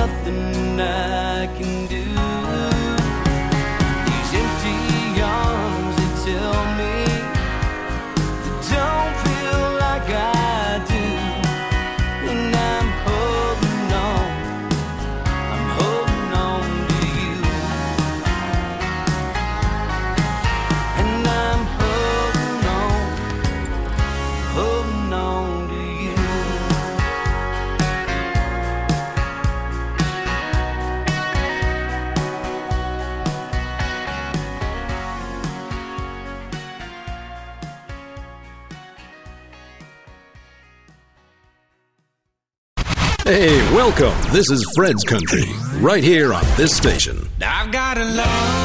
nothing 0.00 0.80
I 0.80 1.46
can 1.56 1.69
Welcome. 43.90 44.32
This 44.32 44.48
is 44.52 44.64
Fred's 44.76 45.02
Country, 45.02 45.46
right 45.80 46.04
here 46.04 46.32
on 46.32 46.44
this 46.56 46.76
station. 46.76 47.28
I've 47.42 47.72
got 47.72 47.98
a 47.98 48.04
love. 48.04 48.59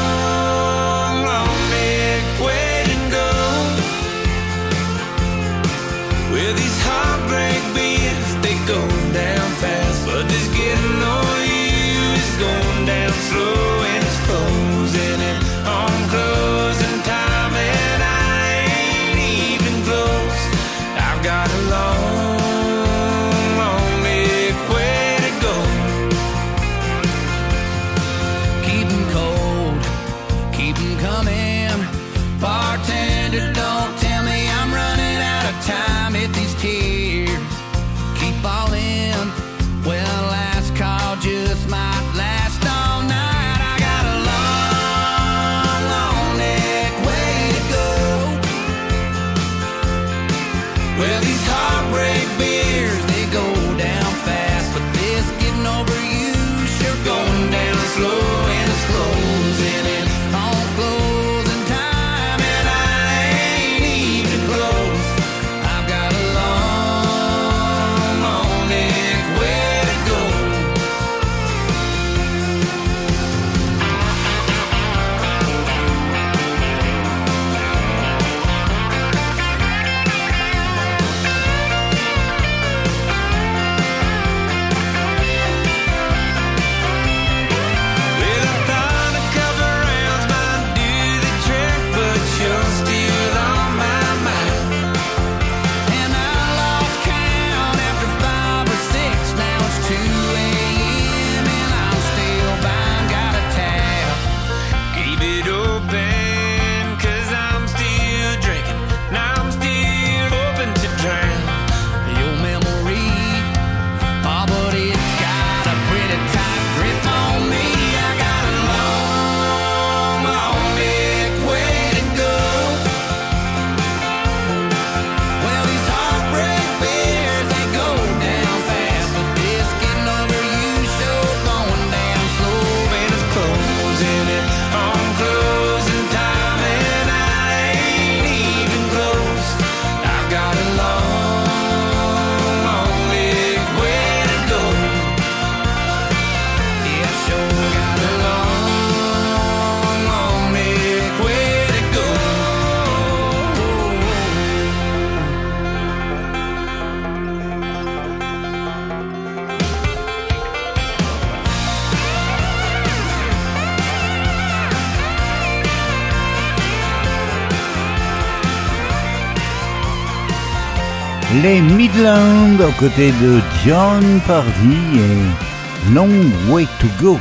les 171.41 171.61
Midlands 171.61 172.55
aux 172.59 172.71
côtés 172.79 173.11
de 173.21 173.39
John 173.65 174.19
Pardy 174.27 174.77
et 174.95 175.93
Long 175.93 176.09
Way 176.49 176.65
to 176.79 176.87
Go. 177.01 177.19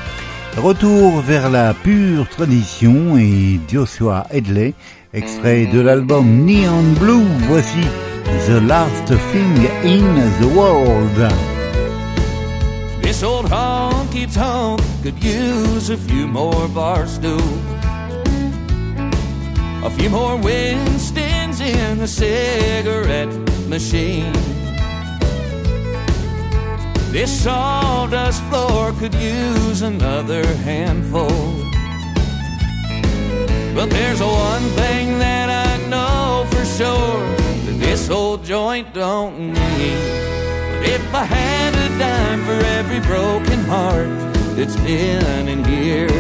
Retour 0.57 1.21
vers 1.21 1.51
la 1.51 1.75
pure 1.75 2.29
tradition 2.29 3.17
et 3.19 3.59
Joshua 3.69 4.27
Headley, 4.31 4.75
extrait 5.13 5.67
de 5.67 5.81
l'album 5.81 6.45
Neon 6.45 6.93
Blue, 7.01 7.25
voici 7.49 7.81
The 8.47 8.63
Last 8.67 9.07
Thing 9.33 9.69
in 9.85 10.15
the 10.41 10.55
World. 10.55 11.33
This 13.03 13.23
old 13.23 13.47
honky 13.47 14.13
keeps 14.13 14.37
home, 14.37 14.81
could 15.03 15.23
use 15.23 15.91
a 15.91 15.97
few 15.97 16.27
more 16.27 16.69
bar 16.69 17.07
stools. 17.07 17.43
A 19.85 19.91
few 19.91 20.09
more 20.09 20.37
Winstons 20.37 21.61
in 21.61 21.99
the 21.99 22.07
cigarette 22.07 23.54
machine. 23.75 24.33
This 27.11 27.43
sawdust 27.43 28.41
floor 28.45 28.93
could 28.93 29.13
use 29.15 29.83
another 29.83 30.47
handful. 30.71 31.41
But 33.75 33.91
there's 33.91 34.21
one 34.21 34.63
thing 34.81 35.19
that 35.19 35.49
I 35.67 35.73
know 35.89 36.47
for 36.53 36.65
sure 36.65 37.19
that 37.67 37.77
this 37.81 38.11
old 38.11 38.45
joint 38.45 38.95
don't 38.95 39.37
need. 39.59 40.03
But 40.71 40.83
if 40.97 41.05
I 41.13 41.25
had 41.25 41.73
a 41.75 41.89
dime 41.99 42.45
for 42.45 42.61
every 42.79 43.01
broken 43.01 43.59
heart 43.65 44.15
that's 44.55 44.77
been 44.87 45.49
in 45.49 45.65
here, 45.65 46.15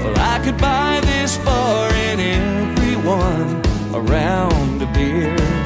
well, 0.00 0.16
I 0.16 0.40
could 0.42 0.56
buy 0.56 1.00
this 1.02 1.36
bar 1.44 1.90
and 1.92 2.18
everyone 2.38 3.48
around 3.94 4.80
a 4.80 4.90
beer. 4.94 5.57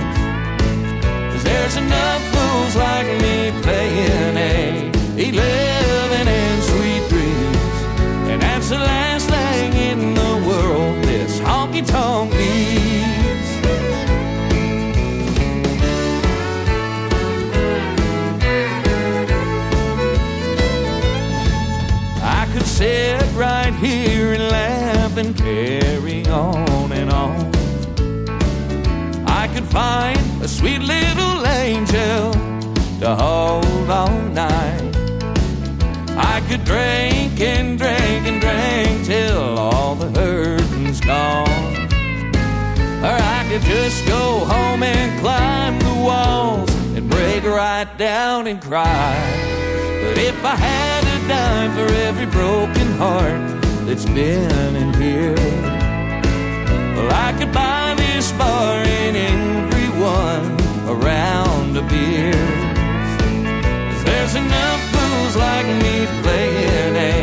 There's 1.74 1.86
enough 1.86 2.22
fools 2.34 2.76
like 2.76 3.06
me 3.22 3.50
playing 3.62 4.36
a 4.36 4.90
11 5.16 6.28
and 6.28 6.62
sweet 6.62 7.08
dreams. 7.08 8.28
And 8.30 8.42
that's 8.42 8.68
the 8.68 8.78
last 8.78 9.30
thing 9.30 9.72
in 9.72 10.12
the 10.12 10.46
world 10.46 11.02
this 11.04 11.40
honky 11.40 11.86
tonk 11.86 12.30
needs. 12.32 13.00
sit 22.64 23.22
right 23.34 23.74
here 23.74 24.32
and 24.32 24.50
laugh 24.50 25.16
and 25.16 25.36
carry 25.36 26.26
on 26.26 26.71
find 29.72 30.20
a 30.42 30.48
sweet 30.48 30.80
little 30.80 31.46
angel 31.46 32.30
to 33.00 33.16
hold 33.16 33.88
all 33.88 34.20
night. 34.28 34.92
I 36.14 36.42
could 36.46 36.62
drink 36.64 37.40
and 37.40 37.78
drink 37.78 38.22
and 38.28 38.38
drink 38.38 39.06
till 39.06 39.58
all 39.58 39.94
the 39.94 40.10
hurting's 40.20 41.00
gone. 41.00 41.48
Or 43.02 43.16
I 43.34 43.46
could 43.48 43.62
just 43.62 44.06
go 44.06 44.44
home 44.44 44.82
and 44.82 45.20
climb 45.22 45.78
the 45.78 46.04
walls 46.04 46.70
and 46.94 47.08
break 47.08 47.42
right 47.44 47.88
down 47.96 48.48
and 48.48 48.60
cry. 48.60 49.16
But 50.04 50.18
if 50.18 50.44
I 50.44 50.54
had 50.54 51.02
a 51.16 51.28
dime 51.28 51.72
for 51.72 51.90
every 52.08 52.26
broken 52.26 52.88
heart 52.98 53.62
that's 53.86 54.04
been 54.04 54.76
in 54.76 54.92
here, 55.00 55.34
well, 56.94 57.10
I 57.10 57.34
could 57.38 57.52
buy 57.54 57.81
this 58.22 58.32
bar 58.38 58.76
and 58.76 59.16
everyone 59.16 60.46
around 60.86 61.76
a 61.76 61.82
beer. 61.82 62.44
there's 64.04 64.34
enough 64.36 64.80
fools 64.92 65.34
like 65.34 65.66
me 65.82 66.06
playing 66.22 66.94
a, 67.14 67.16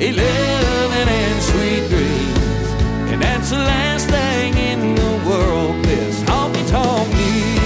a 0.00 0.12
living 0.20 1.08
in 1.22 1.40
sweet 1.50 1.84
dreams. 1.92 2.66
And 3.12 3.22
that's 3.22 3.50
the 3.50 3.58
last 3.58 4.08
thing 4.08 4.56
in 4.56 4.96
the 4.96 5.12
world 5.28 5.84
this 5.84 6.20
honky 6.24 6.68
tonk 6.70 7.08
needs. 7.14 7.61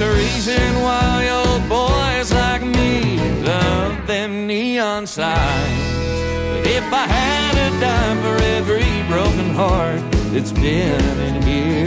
There's 0.00 0.12
a 0.12 0.18
reason 0.18 0.82
why 0.82 1.28
old 1.28 1.68
boys 1.68 2.32
like 2.32 2.62
me 2.62 3.18
love 3.42 4.06
them 4.06 4.46
neon 4.46 5.06
signs. 5.06 5.94
But 6.52 6.66
if 6.66 6.84
I 6.92 7.06
had 7.06 7.54
a 7.66 7.80
dime 7.80 8.18
for 8.22 8.42
every 8.56 9.02
broken 9.08 9.50
heart 9.54 10.00
that's 10.32 10.52
been 10.52 11.18
in 11.28 11.42
here, 11.42 11.84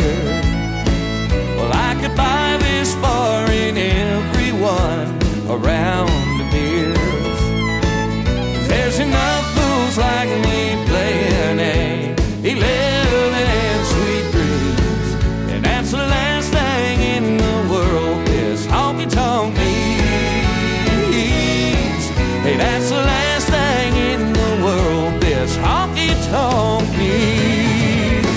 well, 1.57 1.71
I 1.73 1.97
could 2.01 2.15
buy 2.15 2.57
this 2.59 2.93
bar 2.95 3.47
and 3.49 3.77
everyone 3.77 5.07
around 5.49 6.09
the 6.39 6.45
beers. 6.51 7.41
There's 8.67 8.99
enough 8.99 9.45
fools 9.55 9.97
like 9.97 10.29
me 10.29 10.85
playing 10.87 11.59
a, 11.59 12.15
in 12.43 12.57
sweet 13.91 14.31
dreams. 14.31 15.07
And 15.51 15.65
that's 15.65 15.91
the 15.91 16.22
this 19.05 19.13
honky 19.13 19.15
tonk 19.15 19.57
needs. 21.11 22.09
Hey, 22.43 22.57
that's 22.57 22.89
the 22.89 22.95
last 22.95 23.47
thing 23.49 23.95
in 23.95 24.33
the 24.33 24.63
world 24.63 25.21
this 25.21 25.57
honky 25.57 26.13
tonk 26.29 26.89
needs. 26.97 28.27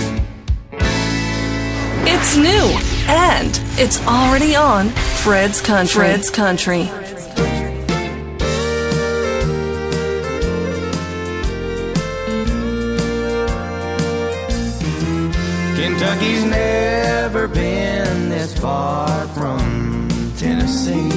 It's 2.09 2.37
new 2.37 2.79
and 3.09 3.61
it's 3.79 4.05
already 4.07 4.57
on 4.57 4.89
Fred's 4.89 5.61
Country. 5.61 6.01
Fred's 6.01 6.31
Country. 6.31 6.89
Kentucky's 15.77 16.45
never 16.45 17.49
been 17.49 18.29
this 18.31 18.59
far 18.59 19.27
from 19.29 19.96
Tennessee. 20.39 21.09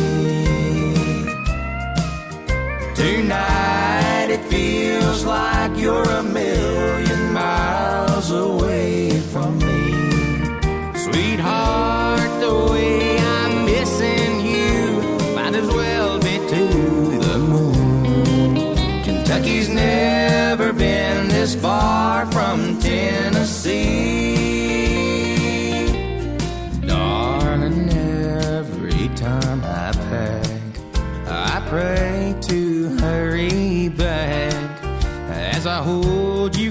Tonight 2.96 4.28
it 4.30 4.42
feels 4.46 5.26
like 5.26 5.78
you're 5.78 6.10
a 6.10 6.24
million 6.24 6.79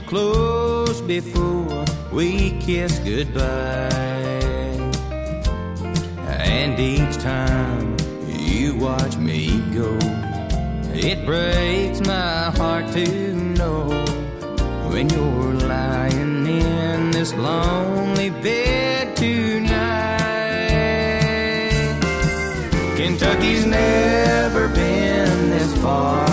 close 0.09 1.03
before 1.03 1.85
we 2.11 2.53
kiss 2.61 2.99
goodbye. 3.01 4.73
And 6.27 6.81
each 6.81 7.17
time 7.19 7.95
you 8.27 8.75
watch 8.77 9.19
me 9.19 9.61
go, 9.75 9.99
it 10.95 11.27
breaks 11.27 12.01
my 12.07 12.51
heart 12.57 12.91
to 12.95 13.35
know 13.35 13.85
when 14.91 15.11
you're 15.11 15.55
lying 15.69 16.47
in 16.47 17.11
this 17.11 17.35
lonely 17.35 18.31
bed 18.31 19.15
tonight. 19.15 19.69
Kentucky's 22.97 23.67
never 23.67 24.69
been 24.69 25.51
this 25.51 25.77
far 25.83 26.28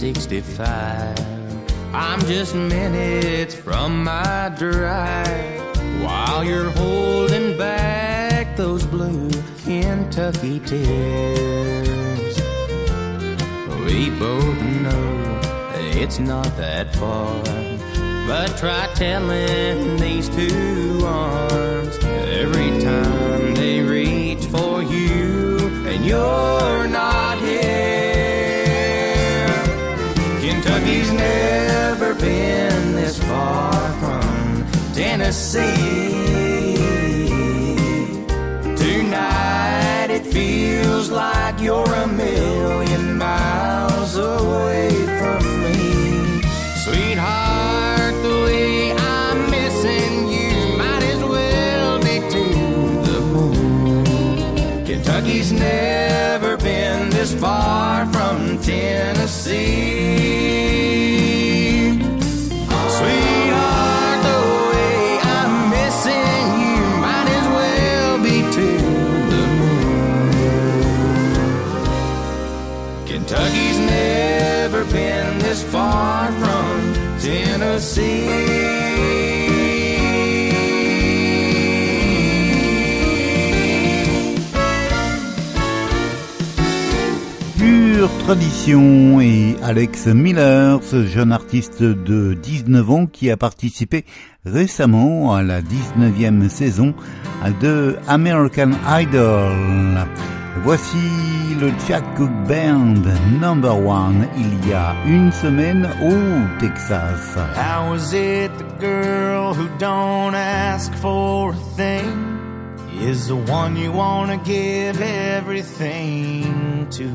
65, 0.00 1.18
I'm 1.92 2.20
just 2.20 2.54
minutes 2.54 3.54
from 3.54 4.02
my 4.02 4.50
drive. 4.56 5.76
While 6.02 6.42
you're 6.42 6.70
holding 6.70 7.58
back 7.58 8.56
those 8.56 8.86
blue 8.86 9.28
Kentucky 9.62 10.58
tears, 10.60 12.34
we 13.84 14.08
both 14.18 14.62
know 14.80 15.40
it's 15.74 16.18
not 16.18 16.46
that 16.56 16.96
far. 16.96 17.44
But 18.26 18.56
try 18.56 18.88
telling 18.94 19.98
these 19.98 20.30
two 20.30 21.02
arms 21.04 21.98
every 22.02 22.80
time 22.80 23.54
they 23.54 23.82
reach 23.82 24.46
for 24.46 24.82
you 24.82 25.58
and 25.86 26.06
you're 26.06 26.59
Kentucky's 30.80 31.12
never 31.12 32.14
been 32.14 32.92
this 32.94 33.18
far 33.24 33.92
from 34.00 34.66
Tennessee. 34.94 36.74
Tonight 38.76 40.08
it 40.10 40.24
feels 40.24 41.10
like 41.10 41.60
you're 41.60 41.92
a 41.92 42.06
million 42.06 43.18
miles 43.18 44.16
away 44.16 44.90
from 45.18 45.42
me. 45.64 46.40
Sweetheart, 46.84 48.14
the 48.22 48.36
way 48.46 48.92
I'm 48.92 49.50
missing 49.50 50.28
you 50.28 50.78
might 50.78 51.02
as 51.02 51.22
well 51.22 51.98
be 51.98 52.20
to 52.34 52.44
the 53.06 53.20
moon. 53.34 54.84
Kentucky's 54.86 55.52
never 55.52 56.56
been 56.56 57.10
this 57.10 57.34
far 57.34 58.06
from 58.06 58.58
Tennessee. 58.62 60.29
Pure 87.56 88.10
tradition 88.20 89.20
et 89.20 89.56
Alex 89.62 90.06
Miller, 90.06 90.80
ce 90.82 91.06
jeune 91.06 91.32
artiste 91.32 91.82
de 91.82 92.34
19 92.34 92.90
ans 92.90 93.06
qui 93.06 93.30
a 93.30 93.36
participé 93.36 94.04
récemment 94.44 95.34
à 95.34 95.42
la 95.42 95.60
19e 95.60 96.48
saison 96.48 96.94
de 97.60 97.96
American 98.08 98.70
Idol. 98.88 100.06
Voici 100.58 101.54
le 101.58 101.72
Chad 101.86 102.04
Cooke 102.16 102.46
Band 102.46 103.04
number 103.40 103.72
one 103.72 104.28
il 104.36 104.68
y 104.68 104.72
a 104.74 104.94
une 105.06 105.32
semaine 105.32 105.88
au 106.02 106.58
Texas. 106.58 107.36
How 107.56 107.94
is 107.94 108.12
it 108.12 108.50
the 108.58 108.64
girl 108.78 109.54
who 109.54 109.68
don't 109.78 110.34
ask 110.34 110.92
for 110.94 111.52
a 111.52 111.76
thing 111.76 112.74
is 113.00 113.28
the 113.28 113.36
one 113.36 113.76
you 113.76 113.92
wanna 113.92 114.36
give 114.38 115.00
everything 115.00 116.88
to? 116.90 117.08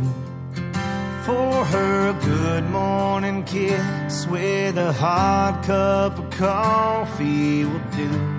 For 1.26 1.66
her 1.66 2.10
a 2.10 2.14
good 2.14 2.70
morning 2.72 3.44
kiss 3.44 4.28
with 4.28 4.78
a 4.78 4.94
hot 4.94 5.62
cup 5.64 6.18
of 6.18 6.30
coffee 6.32 7.66
will 7.66 7.82
do. 7.96 8.35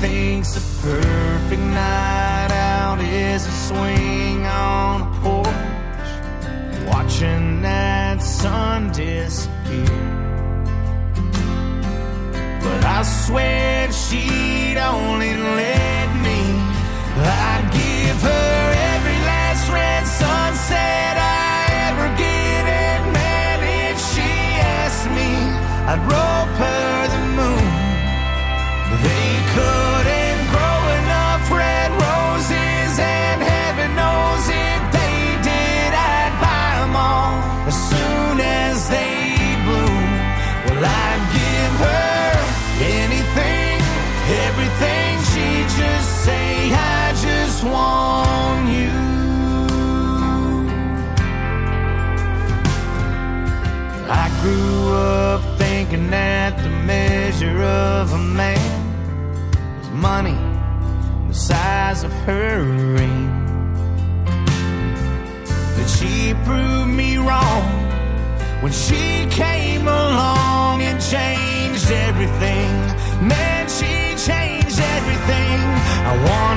Thinks 0.00 0.54
the 0.54 0.60
perfect 0.82 1.62
night 1.62 2.50
out 2.50 3.00
is 3.00 3.46
a 3.46 3.50
swing 3.50 4.46
on 4.46 5.02
a 5.02 5.10
porch, 5.20 6.86
watching 6.86 7.62
that 7.62 8.22
sun 8.22 8.92
disappear. 8.92 10.14
But 12.62 12.84
I 12.84 13.02
swear 13.02 13.88
if 13.88 13.94
she'd 13.94 14.78
only 14.78 15.34
let 15.34 16.08
me, 16.26 16.40
I'd 17.16 17.68
give 17.72 18.18
her 18.22 18.60
every 18.92 19.18
last 19.30 19.70
red 19.70 20.06
sunset 20.06 21.16
I 21.16 21.66
ever 21.88 22.08
get. 22.16 22.64
And 22.86 23.12
man, 23.12 23.58
if 23.90 23.98
she 24.12 24.30
asked 24.80 25.08
me, 25.18 25.30
I'd 25.90 26.02
rope 26.10 26.56
her 26.62 26.83
want 47.64 48.68
you. 48.68 48.92
I 54.08 54.28
grew 54.42 54.92
up 54.92 55.42
thinking 55.58 56.10
that 56.10 56.56
the 56.62 56.70
measure 56.70 57.62
of 57.62 58.12
a 58.12 58.18
man 58.18 58.80
was 59.78 59.90
money, 59.90 60.38
the 61.28 61.34
size 61.34 62.04
of 62.04 62.12
her 62.26 62.62
ring. 62.96 63.30
But 65.76 65.86
she 65.86 66.34
proved 66.44 66.90
me 66.90 67.16
wrong 67.16 67.64
when 68.62 68.72
she 68.72 69.26
came 69.30 69.86
along 69.88 70.82
and 70.82 71.00
changed 71.00 71.90
everything. 71.90 72.70
Man, 73.26 73.68
she 73.68 74.14
changed 74.16 74.78
everything. 74.96 75.58
I 76.10 76.12
wanna 76.28 76.53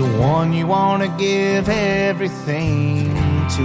the 0.00 0.18
one 0.18 0.50
you 0.54 0.66
wanna 0.66 1.08
give 1.18 1.68
everything 1.68 3.12
to? 3.54 3.64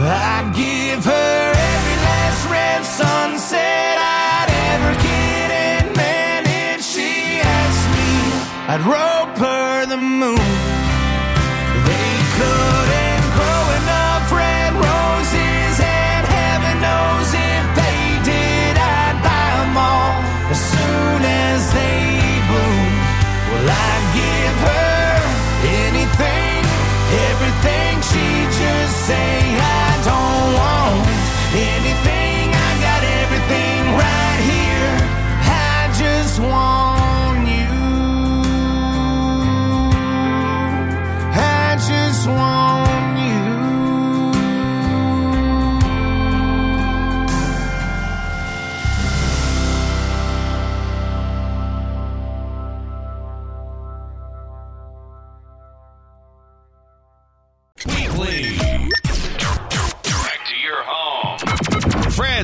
I'd 0.00 0.50
give 0.56 1.04
her 1.04 1.52
every 1.72 1.96
last 2.08 2.42
red 2.48 2.82
sunset 2.82 3.96
I'd 3.98 4.50
ever 4.72 4.92
get, 5.08 5.48
and 5.68 5.96
man, 5.96 6.44
if 6.46 6.82
she 6.82 7.40
asked 7.60 7.88
me, 7.96 8.10
I'd 8.72 8.84
rope 8.94 9.23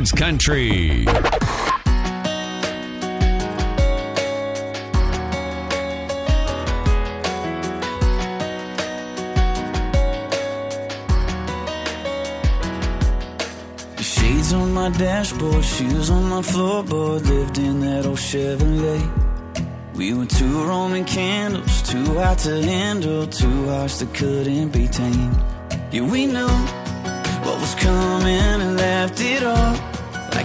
Fred's 0.00 0.12
Country. 0.12 1.04
Shades 14.00 14.54
on 14.54 14.72
my 14.72 14.88
dashboard, 14.90 15.62
shoes 15.62 16.08
on 16.08 16.30
my 16.30 16.40
floorboard, 16.40 17.26
lived 17.26 17.58
in 17.58 17.80
that 17.80 18.06
old 18.06 18.16
Chevrolet. 18.16 19.06
We 19.94 20.14
were 20.14 20.24
two 20.24 20.64
Roman 20.64 21.04
candles, 21.04 21.82
too 21.82 22.14
hot 22.14 22.38
to 22.38 22.62
handle, 22.62 23.26
two 23.26 23.66
hearts 23.68 23.98
that 23.98 24.14
couldn't 24.14 24.70
be 24.70 24.88
tamed. 24.88 25.36
Yeah, 25.92 26.10
we 26.10 26.24
knew 26.24 26.48
what 27.44 27.60
was 27.60 27.74
coming 27.74 28.62
and 28.64 28.78
left 28.78 29.20
it 29.20 29.42
all 29.42 29.89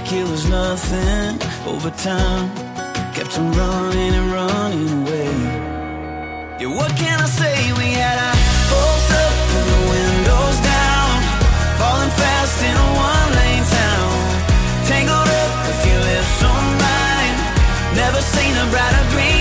like 0.06 0.14
it 0.14 0.28
was 0.30 0.47
nothing. 0.49 1.39
Over 1.68 1.89
time, 1.91 2.49
kept 3.14 3.38
on 3.39 3.51
running 3.51 4.14
and 4.14 4.32
running 4.32 4.89
away. 5.01 5.32
Yeah, 6.60 6.76
what 6.76 6.91
can 6.95 7.20
I 7.20 7.26
say? 7.26 7.56
We 7.74 7.88
had 7.93 8.18
our 8.18 8.38
hopes 8.72 9.10
up 9.24 9.36
and 9.58 9.68
the 9.74 9.82
windows 9.93 10.58
down, 10.74 11.14
falling 11.80 12.14
fast 12.22 12.58
in 12.70 12.76
a 12.76 12.89
one-lane 13.10 13.66
town. 13.82 14.12
Tangled 14.89 15.30
up 15.41 15.51
with 15.68 15.82
your 15.89 16.01
lips 16.10 16.43
on 16.53 16.64
mine, 16.86 17.36
never 17.95 18.22
seen 18.22 18.53
a 18.64 18.66
brighter 18.72 19.06
green 19.14 19.34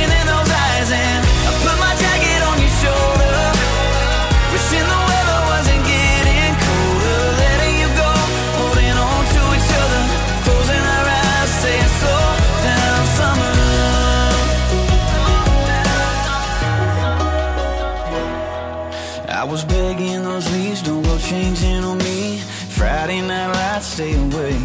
stay 23.94 24.14
away. 24.14 24.58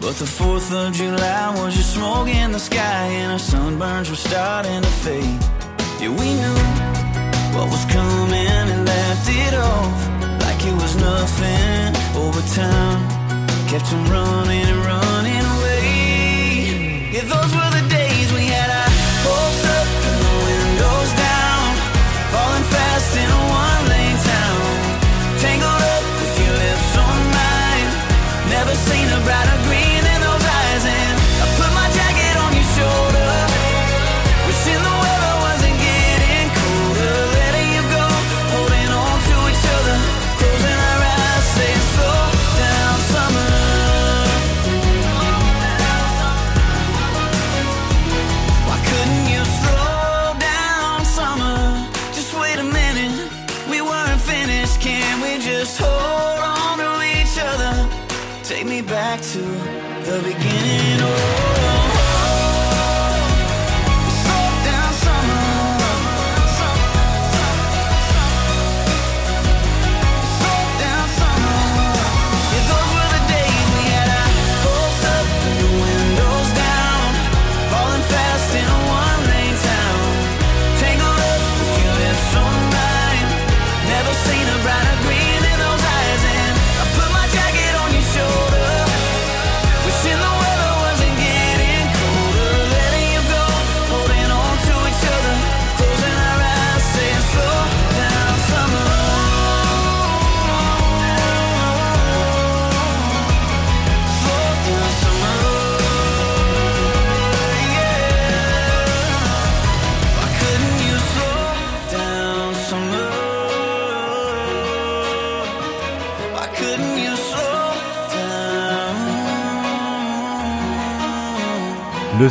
But 0.00 0.14
the 0.16 0.24
4th 0.24 0.72
of 0.74 0.92
July 0.92 1.54
was 1.56 1.72
just 1.76 1.94
smoke 1.94 2.26
in 2.26 2.50
the 2.50 2.58
sky, 2.58 3.04
and 3.20 3.30
our 3.30 3.38
sunburns 3.38 4.10
were 4.10 4.22
starting 4.30 4.82
to 4.82 4.92
fade. 5.04 5.40
Yeah, 6.00 6.12
we 6.20 6.28
knew 6.40 6.60
what 7.54 7.66
was 7.74 7.84
coming 7.96 8.66
and 8.72 8.82
laughed 8.90 9.28
it 9.44 9.54
off 9.54 9.98
like 10.44 10.60
it 10.70 10.76
was 10.82 10.94
nothing. 10.96 11.94
Over 12.24 12.42
time, 12.60 13.00
kept 13.70 13.92
on 13.96 14.02
running 14.10 14.66
and 14.72 14.82
running 14.90 15.39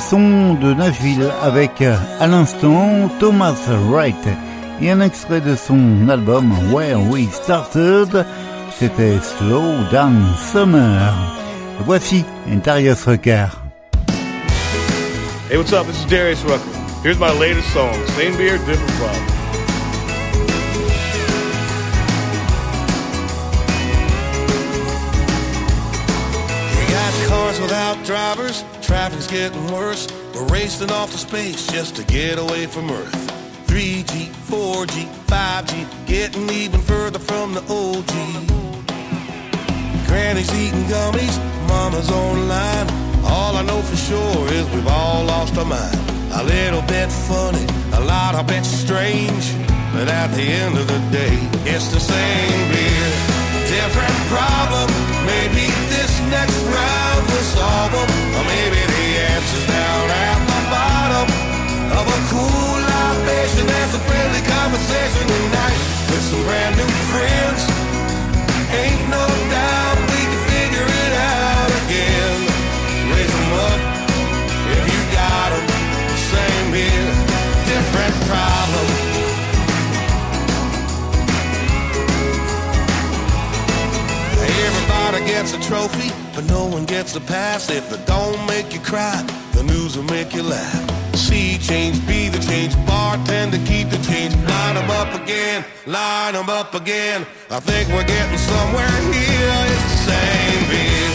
son 0.10 0.56
de 0.56 0.74
Nashville 0.74 1.30
avec 1.44 1.82
à 1.82 2.26
l'instant 2.26 3.10
Thomas 3.20 3.56
Wright 3.92 4.16
et 4.82 4.90
un 4.90 5.02
extrait 5.02 5.40
de 5.40 5.56
son 5.56 6.10
album 6.10 6.52
Where 6.74 7.00
We 7.00 7.30
Started, 7.32 8.26
c'était 8.80 9.20
Slow 9.20 9.76
Down 9.92 10.16
Summer. 10.52 11.14
Voici 11.86 12.26
Darius 12.64 13.06
Rucker. 13.06 13.50
Hey, 15.52 15.58
what's 15.58 15.74
up? 15.74 15.86
This 15.86 16.00
is 16.00 16.06
Darius 16.06 16.44
Rucker. 16.44 16.64
Here's 17.04 17.20
my 17.20 17.32
latest 17.40 17.72
song, 17.72 17.94
Same 18.18 18.36
Beer, 18.36 18.58
Different 18.66 18.92
Problem. 18.98 19.24
We 26.78 26.86
got 26.92 27.14
cars 27.28 27.62
without 27.62 28.04
drivers, 28.06 28.64
traffic's 28.90 29.28
getting 29.28 29.72
worse. 29.72 30.08
We're 30.34 30.48
racing 30.48 30.92
off 30.92 31.12
to 31.12 31.20
space 31.20 31.68
just 31.68 31.96
to 31.98 32.04
get 32.06 32.40
away 32.40 32.66
from 32.66 32.90
Earth. 32.90 33.22
3G, 33.68 34.26
4G, 34.50 35.06
5G, 35.28 36.08
getting 36.08 36.50
even 36.50 36.82
further 36.82 37.20
from 37.20 37.54
the 37.54 37.62
OG. 37.70 38.14
Granny's 40.08 40.52
eating 40.56 40.86
gummies, 40.86 41.38
mama's 41.68 42.10
online. 42.10 42.88
All 43.26 43.56
I 43.58 43.62
know 43.62 43.80
for 43.84 43.96
sure 43.96 44.48
is 44.58 44.68
we've 44.74 44.88
all 44.88 45.24
lost 45.24 45.56
our 45.56 45.66
mind. 45.66 46.00
A 46.42 46.44
little 46.44 46.82
bit 46.82 47.12
funny, 47.12 47.66
a 47.94 48.02
lot 48.02 48.34
of 48.34 48.48
bit 48.48 48.66
strange. 48.66 49.54
But 49.94 50.08
at 50.08 50.32
the 50.34 50.42
end 50.42 50.80
of 50.80 50.88
the 50.88 51.00
day, 51.12 51.38
it's 51.72 51.90
the 51.94 52.00
same 52.00 52.72
beer. 52.72 53.39
Different 53.70 54.18
problem. 54.34 54.90
Maybe 55.30 55.70
this 55.94 56.10
next 56.34 56.58
round 56.74 57.22
will 57.30 57.48
solve 57.54 57.92
them. 57.94 58.10
Or 58.34 58.44
maybe 58.50 58.82
the 58.82 59.08
answer's 59.30 59.68
down 59.70 60.06
at 60.10 60.40
the 60.50 60.62
bottom 60.74 61.28
of 61.94 62.06
a 62.10 62.20
cool 62.34 62.76
libation. 62.82 63.70
There's 63.70 63.94
a 63.94 64.02
friendly 64.10 64.42
conversation 64.42 65.26
tonight 65.30 65.80
with 66.10 66.24
some 66.34 66.44
brand 66.50 66.82
new 66.82 66.92
friends. 67.14 67.62
Ain't 68.74 69.04
no 69.14 69.26
doubt 69.54 69.98
we 70.18 70.22
can 70.32 70.42
figure 70.50 70.88
it 71.06 71.14
out 71.14 71.70
again. 71.86 72.38
Raise 73.14 73.36
'em 73.38 73.54
up 73.70 73.82
if 74.74 74.82
you 74.92 75.02
got 75.14 75.50
'em. 75.54 75.66
Same 76.34 76.68
beer, 76.74 77.10
different 77.70 78.16
problem. 78.26 78.99
Everybody 84.66 85.26
gets 85.26 85.54
a 85.54 85.60
trophy, 85.60 86.12
but 86.36 86.46
no 86.46 86.66
one 86.66 86.86
gets 86.86 87.16
a 87.16 87.22
pass. 87.22 87.70
If 87.70 87.92
it 87.92 88.06
don't 88.06 88.46
make 88.48 88.74
you 88.74 88.80
cry, 88.80 89.24
the 89.54 89.64
news 89.64 89.96
will 89.98 90.10
make 90.18 90.34
you 90.34 90.44
laugh. 90.44 90.84
See 91.16 91.58
change, 91.58 92.06
be 92.08 92.30
the 92.30 92.40
change, 92.40 92.74
bartender 92.86 93.60
keep 93.66 93.90
the 93.90 94.02
change. 94.10 94.34
Line 94.48 94.78
'em 94.78 94.90
up 95.02 95.12
again, 95.22 95.66
line 95.86 96.36
'em 96.36 96.50
up 96.50 96.74
again. 96.76 97.26
I 97.52 97.60
think 97.60 97.90
we're 97.90 98.10
getting 98.16 98.42
somewhere 98.54 98.96
here. 99.14 99.60
It's 99.74 99.88
the 99.94 100.00
same 100.12 100.62
beer, 100.72 101.12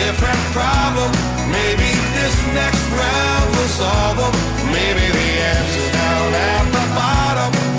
different 0.00 0.42
problem. 0.58 1.10
Maybe 1.58 1.90
this 2.16 2.36
next 2.60 2.84
round 3.00 3.46
will 3.56 3.72
solve 3.82 4.18
'em. 4.26 4.34
Maybe 4.72 5.06
the 5.18 5.30
answer 5.54 5.88
down 6.00 6.30
at 6.52 6.64
the 6.76 6.84
bottom 6.98 7.73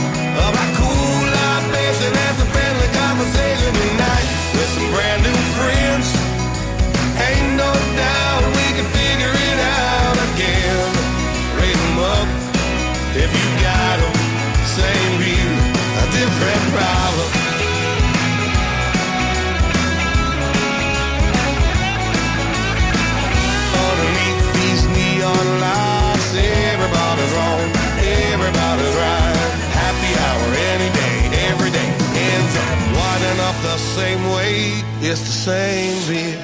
same 33.77 34.23
way. 34.31 34.83
It's 35.01 35.21
the 35.21 35.35
same 35.49 35.95
beer, 36.07 36.37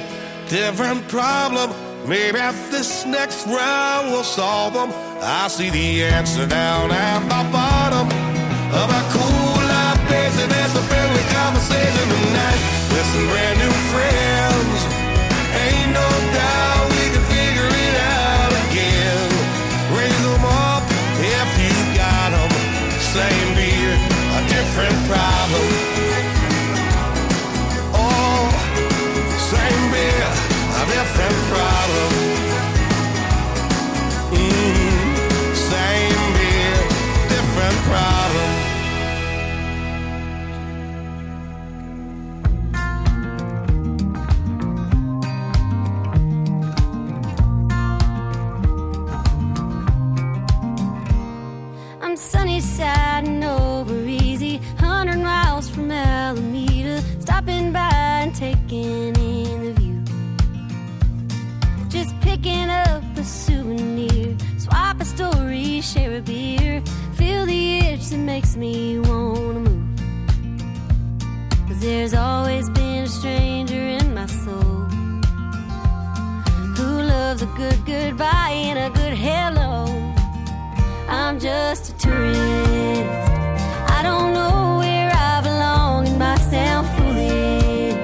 different 0.47 1.07
problem. 1.07 1.71
Maybe 2.07 2.39
at 2.39 2.55
this 2.71 3.05
next 3.05 3.45
round 3.45 4.11
we'll 4.11 4.23
solve 4.23 4.73
them. 4.73 4.89
I 5.21 5.47
see 5.47 5.69
the 5.69 6.03
answer 6.03 6.47
down 6.47 6.91
at 6.91 7.21
the 7.29 7.43
bottom 7.53 8.07
of 8.73 8.87
a 8.89 9.03
cool 9.13 9.57
libation. 9.69 10.49
There's 10.49 10.75
a 10.75 10.85
friendly 10.89 11.25
conversation 11.29 12.05
tonight 12.09 12.61
with 12.89 13.07
some 13.13 13.27
brand 13.29 13.57
new 13.61 13.75
friends. 13.93 14.79
Ain't 15.61 15.91
no 15.93 16.09
doubt 16.33 16.85
we 16.89 17.05
can 17.13 17.23
figure 17.29 17.69
it 17.69 17.95
out 18.01 18.51
again. 18.65 19.29
Raise 19.93 20.25
'em 20.25 20.45
up 20.45 20.83
if 21.21 21.49
you 21.61 21.75
got 21.95 22.33
'em. 22.33 22.51
Same 23.13 23.49
beer, 23.53 23.93
a 24.37 24.41
different 24.49 24.97
problem. 25.05 25.90
different 30.93 31.37
mm, 34.31 35.55
same 35.71 36.23
beer, 36.35 36.79
different. 37.31 37.77
I'm 52.01 52.17
sunny 52.17 52.59
side 52.59 53.27
and 53.27 53.43
over 53.43 53.95
easy, 54.05 54.57
hundred 54.77 55.19
miles 55.19 55.69
from 55.69 55.91
by 57.71 57.89
and 58.23 58.35
share 65.81 66.17
a 66.17 66.21
beer, 66.21 66.79
feel 67.15 67.43
the 67.47 67.79
itch 67.79 68.09
that 68.09 68.19
makes 68.19 68.55
me 68.55 68.99
wanna 68.99 69.59
move. 69.61 69.99
Cause 71.67 71.79
there's 71.79 72.13
always 72.13 72.69
been 72.69 73.05
a 73.05 73.07
stranger 73.07 73.83
in 73.99 74.13
my 74.13 74.27
soul 74.27 74.85
who 76.77 77.01
loves 77.01 77.41
a 77.41 77.47
good 77.57 77.83
goodbye 77.85 78.51
and 78.51 78.77
a 78.77 78.95
good 78.95 79.13
hello. 79.13 79.85
I'm 81.09 81.39
just 81.39 81.93
a 81.93 81.97
tourist. 81.97 82.39
I 83.97 84.01
don't 84.03 84.33
know 84.33 84.77
where 84.81 85.11
I 85.11 85.41
belong 85.41 86.07
and 86.07 86.19
might 86.19 86.41
sound 86.41 86.85
foolish. 86.95 87.95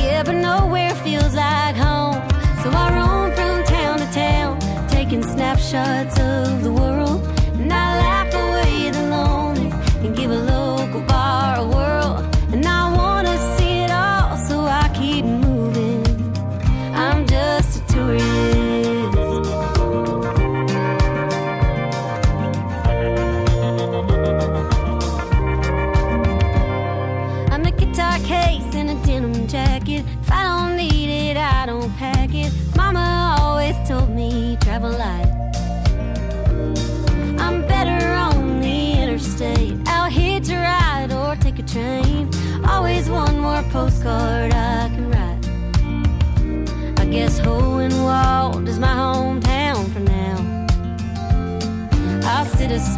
Yeah, 0.00 0.22
but 0.24 0.36
nowhere 0.36 0.94
feels 1.06 1.34
like 1.34 1.74
home. 1.74 2.22
So 2.62 2.70
I 2.70 2.86
roam 2.96 3.32
from 3.34 3.64
town 3.64 3.98
to 3.98 4.08
town, 4.12 4.60
taking 4.88 5.24
snapshots 5.24 6.20
of 6.20 6.33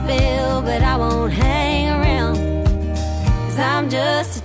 Spell, 0.07 0.63
but 0.63 0.83
I 0.83 0.97
won't 0.97 1.33
hang 1.33 1.89
around. 1.89 2.37
Cause 3.47 3.59
I'm 3.59 3.91
just 3.91 4.36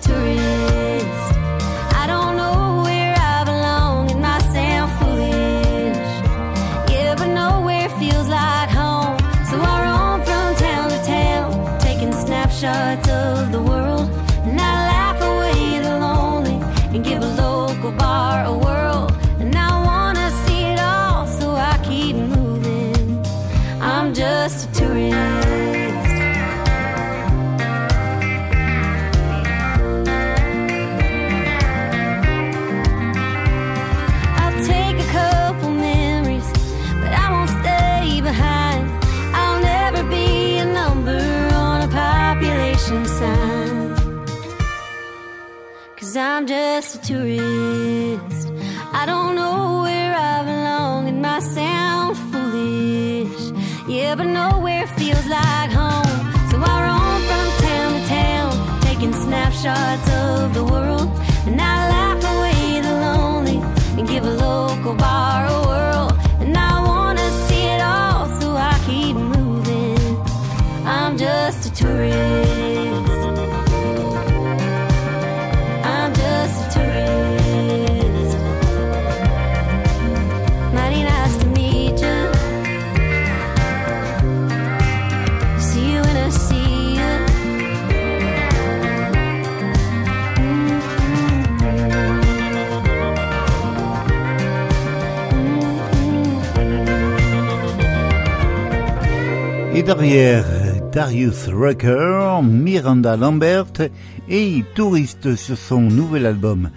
Darius 100.92 101.48
Rucker, 101.48 102.42
Miranda 102.44 103.16
Lambert 103.16 103.88
et 104.28 104.64
touriste 104.76 105.36
sur 105.36 105.58
son 105.58 105.82
nouvel 105.82 106.26
album 106.26 106.70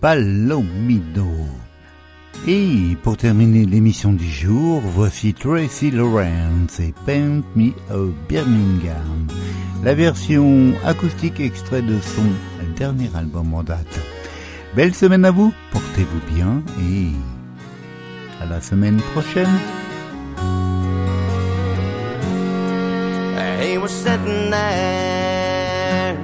Palomino. 0.00 1.26
Et 2.46 2.96
pour 3.02 3.16
terminer 3.16 3.64
l'émission 3.66 4.12
du 4.12 4.28
jour, 4.28 4.80
voici 4.94 5.34
Tracy 5.34 5.90
Lawrence 5.90 6.78
et 6.78 6.94
Paint 7.06 7.42
Me 7.56 7.70
a 7.90 8.08
Birmingham, 8.28 9.26
la 9.82 9.94
version 9.94 10.72
acoustique 10.84 11.40
extrait 11.40 11.82
de 11.82 11.98
son 12.00 12.26
dernier 12.76 13.10
album 13.16 13.52
en 13.52 13.64
date. 13.64 14.00
Belle 14.76 14.94
semaine 14.94 15.24
à 15.24 15.32
vous, 15.32 15.52
portez-vous 15.72 16.34
bien 16.34 16.62
et 16.88 17.08
à 18.40 18.46
la 18.46 18.60
semaine 18.60 19.00
prochaine. 19.12 19.58
Was 23.86 24.02
sitting 24.02 24.50
there, 24.50 26.16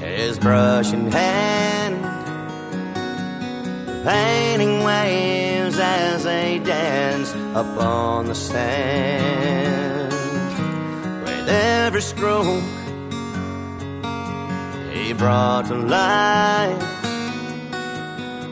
his 0.00 0.38
brush 0.38 0.92
in 0.92 1.10
hand, 1.10 1.96
painting 4.04 4.84
waves 4.84 5.78
as 5.78 6.24
they 6.24 6.58
danced 6.58 7.34
upon 7.54 8.26
the 8.26 8.34
sand. 8.34 10.12
With 11.24 11.48
every 11.48 12.02
stroke, 12.02 12.62
he 14.92 15.14
brought 15.14 15.64
to 15.68 15.74
life 15.74 16.80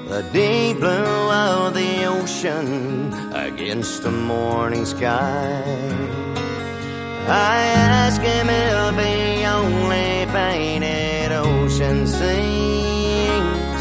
the 0.08 0.22
deep 0.32 0.78
blue 0.78 1.30
of 1.46 1.74
the 1.74 2.06
ocean 2.06 3.12
against 3.34 4.04
the 4.04 4.10
morning 4.10 4.86
sky. 4.86 6.00
I 7.32 7.62
asked 7.62 8.22
him 8.22 8.50
if 8.50 8.96
he 9.06 9.44
only 9.44 10.26
painted 10.32 11.30
ocean 11.30 12.04
scenes. 12.04 13.80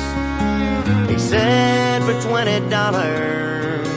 He 1.10 1.18
said 1.18 2.04
for 2.04 2.14
twenty 2.30 2.60
dollars, 2.70 3.88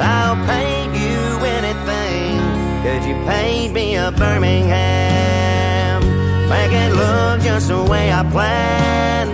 I'll 0.00 0.36
pay 0.46 0.84
you 0.96 1.44
anything. 1.44 2.40
Could 2.84 3.04
you 3.04 3.16
paint 3.26 3.74
me 3.74 3.96
a 3.96 4.10
Birmingham? 4.12 6.00
Make 6.48 6.72
it 6.72 6.94
look 6.94 7.42
just 7.42 7.68
the 7.68 7.82
way 7.84 8.10
I 8.10 8.22
planned. 8.30 9.30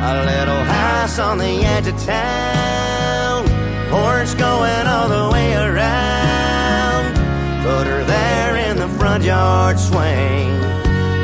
A 0.00 0.24
little 0.30 0.62
house 0.62 1.18
on 1.18 1.38
the 1.38 1.64
edge 1.64 1.88
of 1.88 2.00
town, 2.04 3.46
porch 3.90 4.38
going 4.38 4.86
all 4.86 5.08
the 5.08 5.30
way 5.32 5.54
around. 5.54 6.01
Yard 9.22 9.78
swing. 9.78 10.60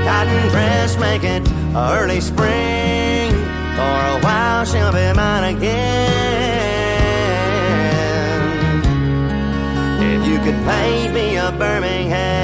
Cotton 0.06 0.48
dress, 0.50 0.96
make 0.98 1.24
it 1.24 1.42
early 1.74 2.20
spring. 2.20 3.32
For 3.76 3.98
a 4.14 4.20
while 4.22 4.64
she'll 4.64 4.92
be 4.92 5.12
mine 5.14 5.56
again. 5.56 6.48
If 10.00 10.26
you 10.28 10.38
could 10.38 10.64
paint 10.64 11.12
me 11.12 11.36
a 11.36 11.50
Birmingham. 11.52 12.37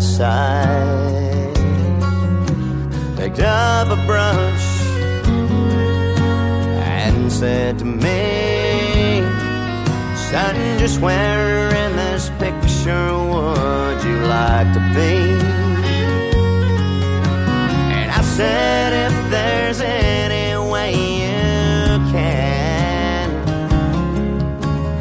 Side. 0.00 1.54
Picked 3.16 3.40
up 3.40 3.88
a 3.88 4.06
brush 4.06 4.68
and 6.86 7.30
said 7.30 7.78
to 7.78 7.84
me, 7.84 9.22
Son, 10.30 10.54
just 10.78 11.00
where 11.00 11.68
in 11.74 11.96
this 11.96 12.30
picture 12.38 13.12
would 13.12 14.02
you 14.04 14.18
like 14.26 14.72
to 14.72 14.80
be? 14.94 15.38
And 17.94 18.10
I 18.10 18.22
said, 18.22 18.92
if 19.10 19.30
there's 19.30 19.80
any 19.80 20.56
way 20.70 20.92
you 20.92 21.98
can, 22.10 23.26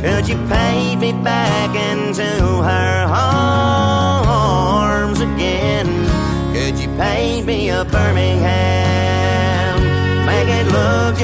could 0.02 0.28
you 0.28 0.38
pay 0.48 0.96
me 0.96 1.14
back 1.24 1.76
into 1.76 2.24
her 2.64 3.06
arms 3.08 3.39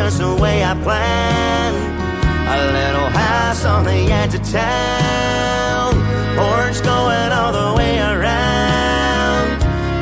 just 0.05 0.19
the 0.19 0.35
way 0.35 0.63
I 0.63 0.75
planned. 0.83 1.77
A 2.47 2.57
little 2.79 3.09
house 3.09 3.65
on 3.65 3.85
the 3.85 4.01
edge 4.21 4.35
of 4.35 4.43
town, 4.51 5.93
porch 6.37 6.77
going 6.83 7.31
all 7.31 7.51
the 7.51 7.73
way 7.75 7.97
around. 7.97 9.47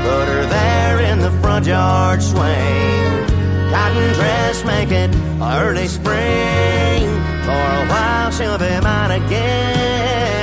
Put 0.04 0.26
her 0.34 0.45
there 0.58 0.99
in 1.10 1.20
the 1.20 1.32
front 1.41 1.66
yard 1.66 2.22
swing. 2.22 3.28
Cotton 3.72 4.14
dress, 4.20 4.66
make 4.66 4.91
it 4.91 5.16
early 5.41 5.88
spring. 5.88 7.04
For 7.47 7.64
a 7.82 7.86
while 7.91 8.32
she'll 8.32 8.58
be 8.58 8.74
mine 8.82 9.12
again. 9.22 10.34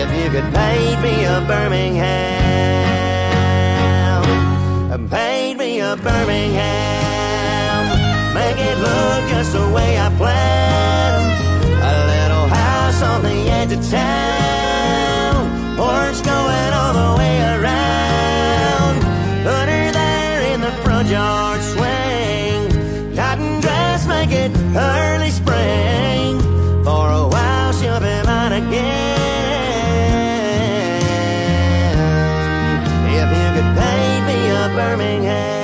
If 0.00 0.08
you 0.18 0.30
could 0.30 0.48
paint 0.54 1.02
me 1.02 1.24
a 1.24 1.40
Birmingham, 1.48 2.41
paint 4.98 5.58
me 5.58 5.80
a 5.80 5.96
Birmingham. 5.96 7.84
Make 8.34 8.58
it 8.58 8.78
look 8.78 9.30
just 9.30 9.52
the 9.52 9.70
way 9.70 9.98
I 9.98 10.10
planned. 10.16 11.32
A 11.82 11.94
little 12.12 12.46
house 12.46 13.02
on 13.02 13.22
the 13.22 13.50
edge 13.50 13.72
of 13.72 13.82
town, 13.90 15.76
porch 15.76 16.22
going 16.22 16.72
all 16.80 16.92
the 16.92 17.18
way 17.18 17.40
around. 17.56 19.00
Put 19.44 19.68
her 19.72 19.92
there 19.92 20.54
in 20.54 20.60
the 20.60 20.72
front 20.82 21.08
yard 21.08 21.62
swing, 21.62 23.16
cotton 23.16 23.60
dress, 23.60 24.06
make 24.06 24.30
it 24.30 24.52
early 24.76 25.30
spring. 25.30 26.40
For 26.84 27.10
a 27.10 27.28
while 27.28 27.72
she'll 27.72 28.00
be. 28.00 28.21
Birmingham. 34.92 35.61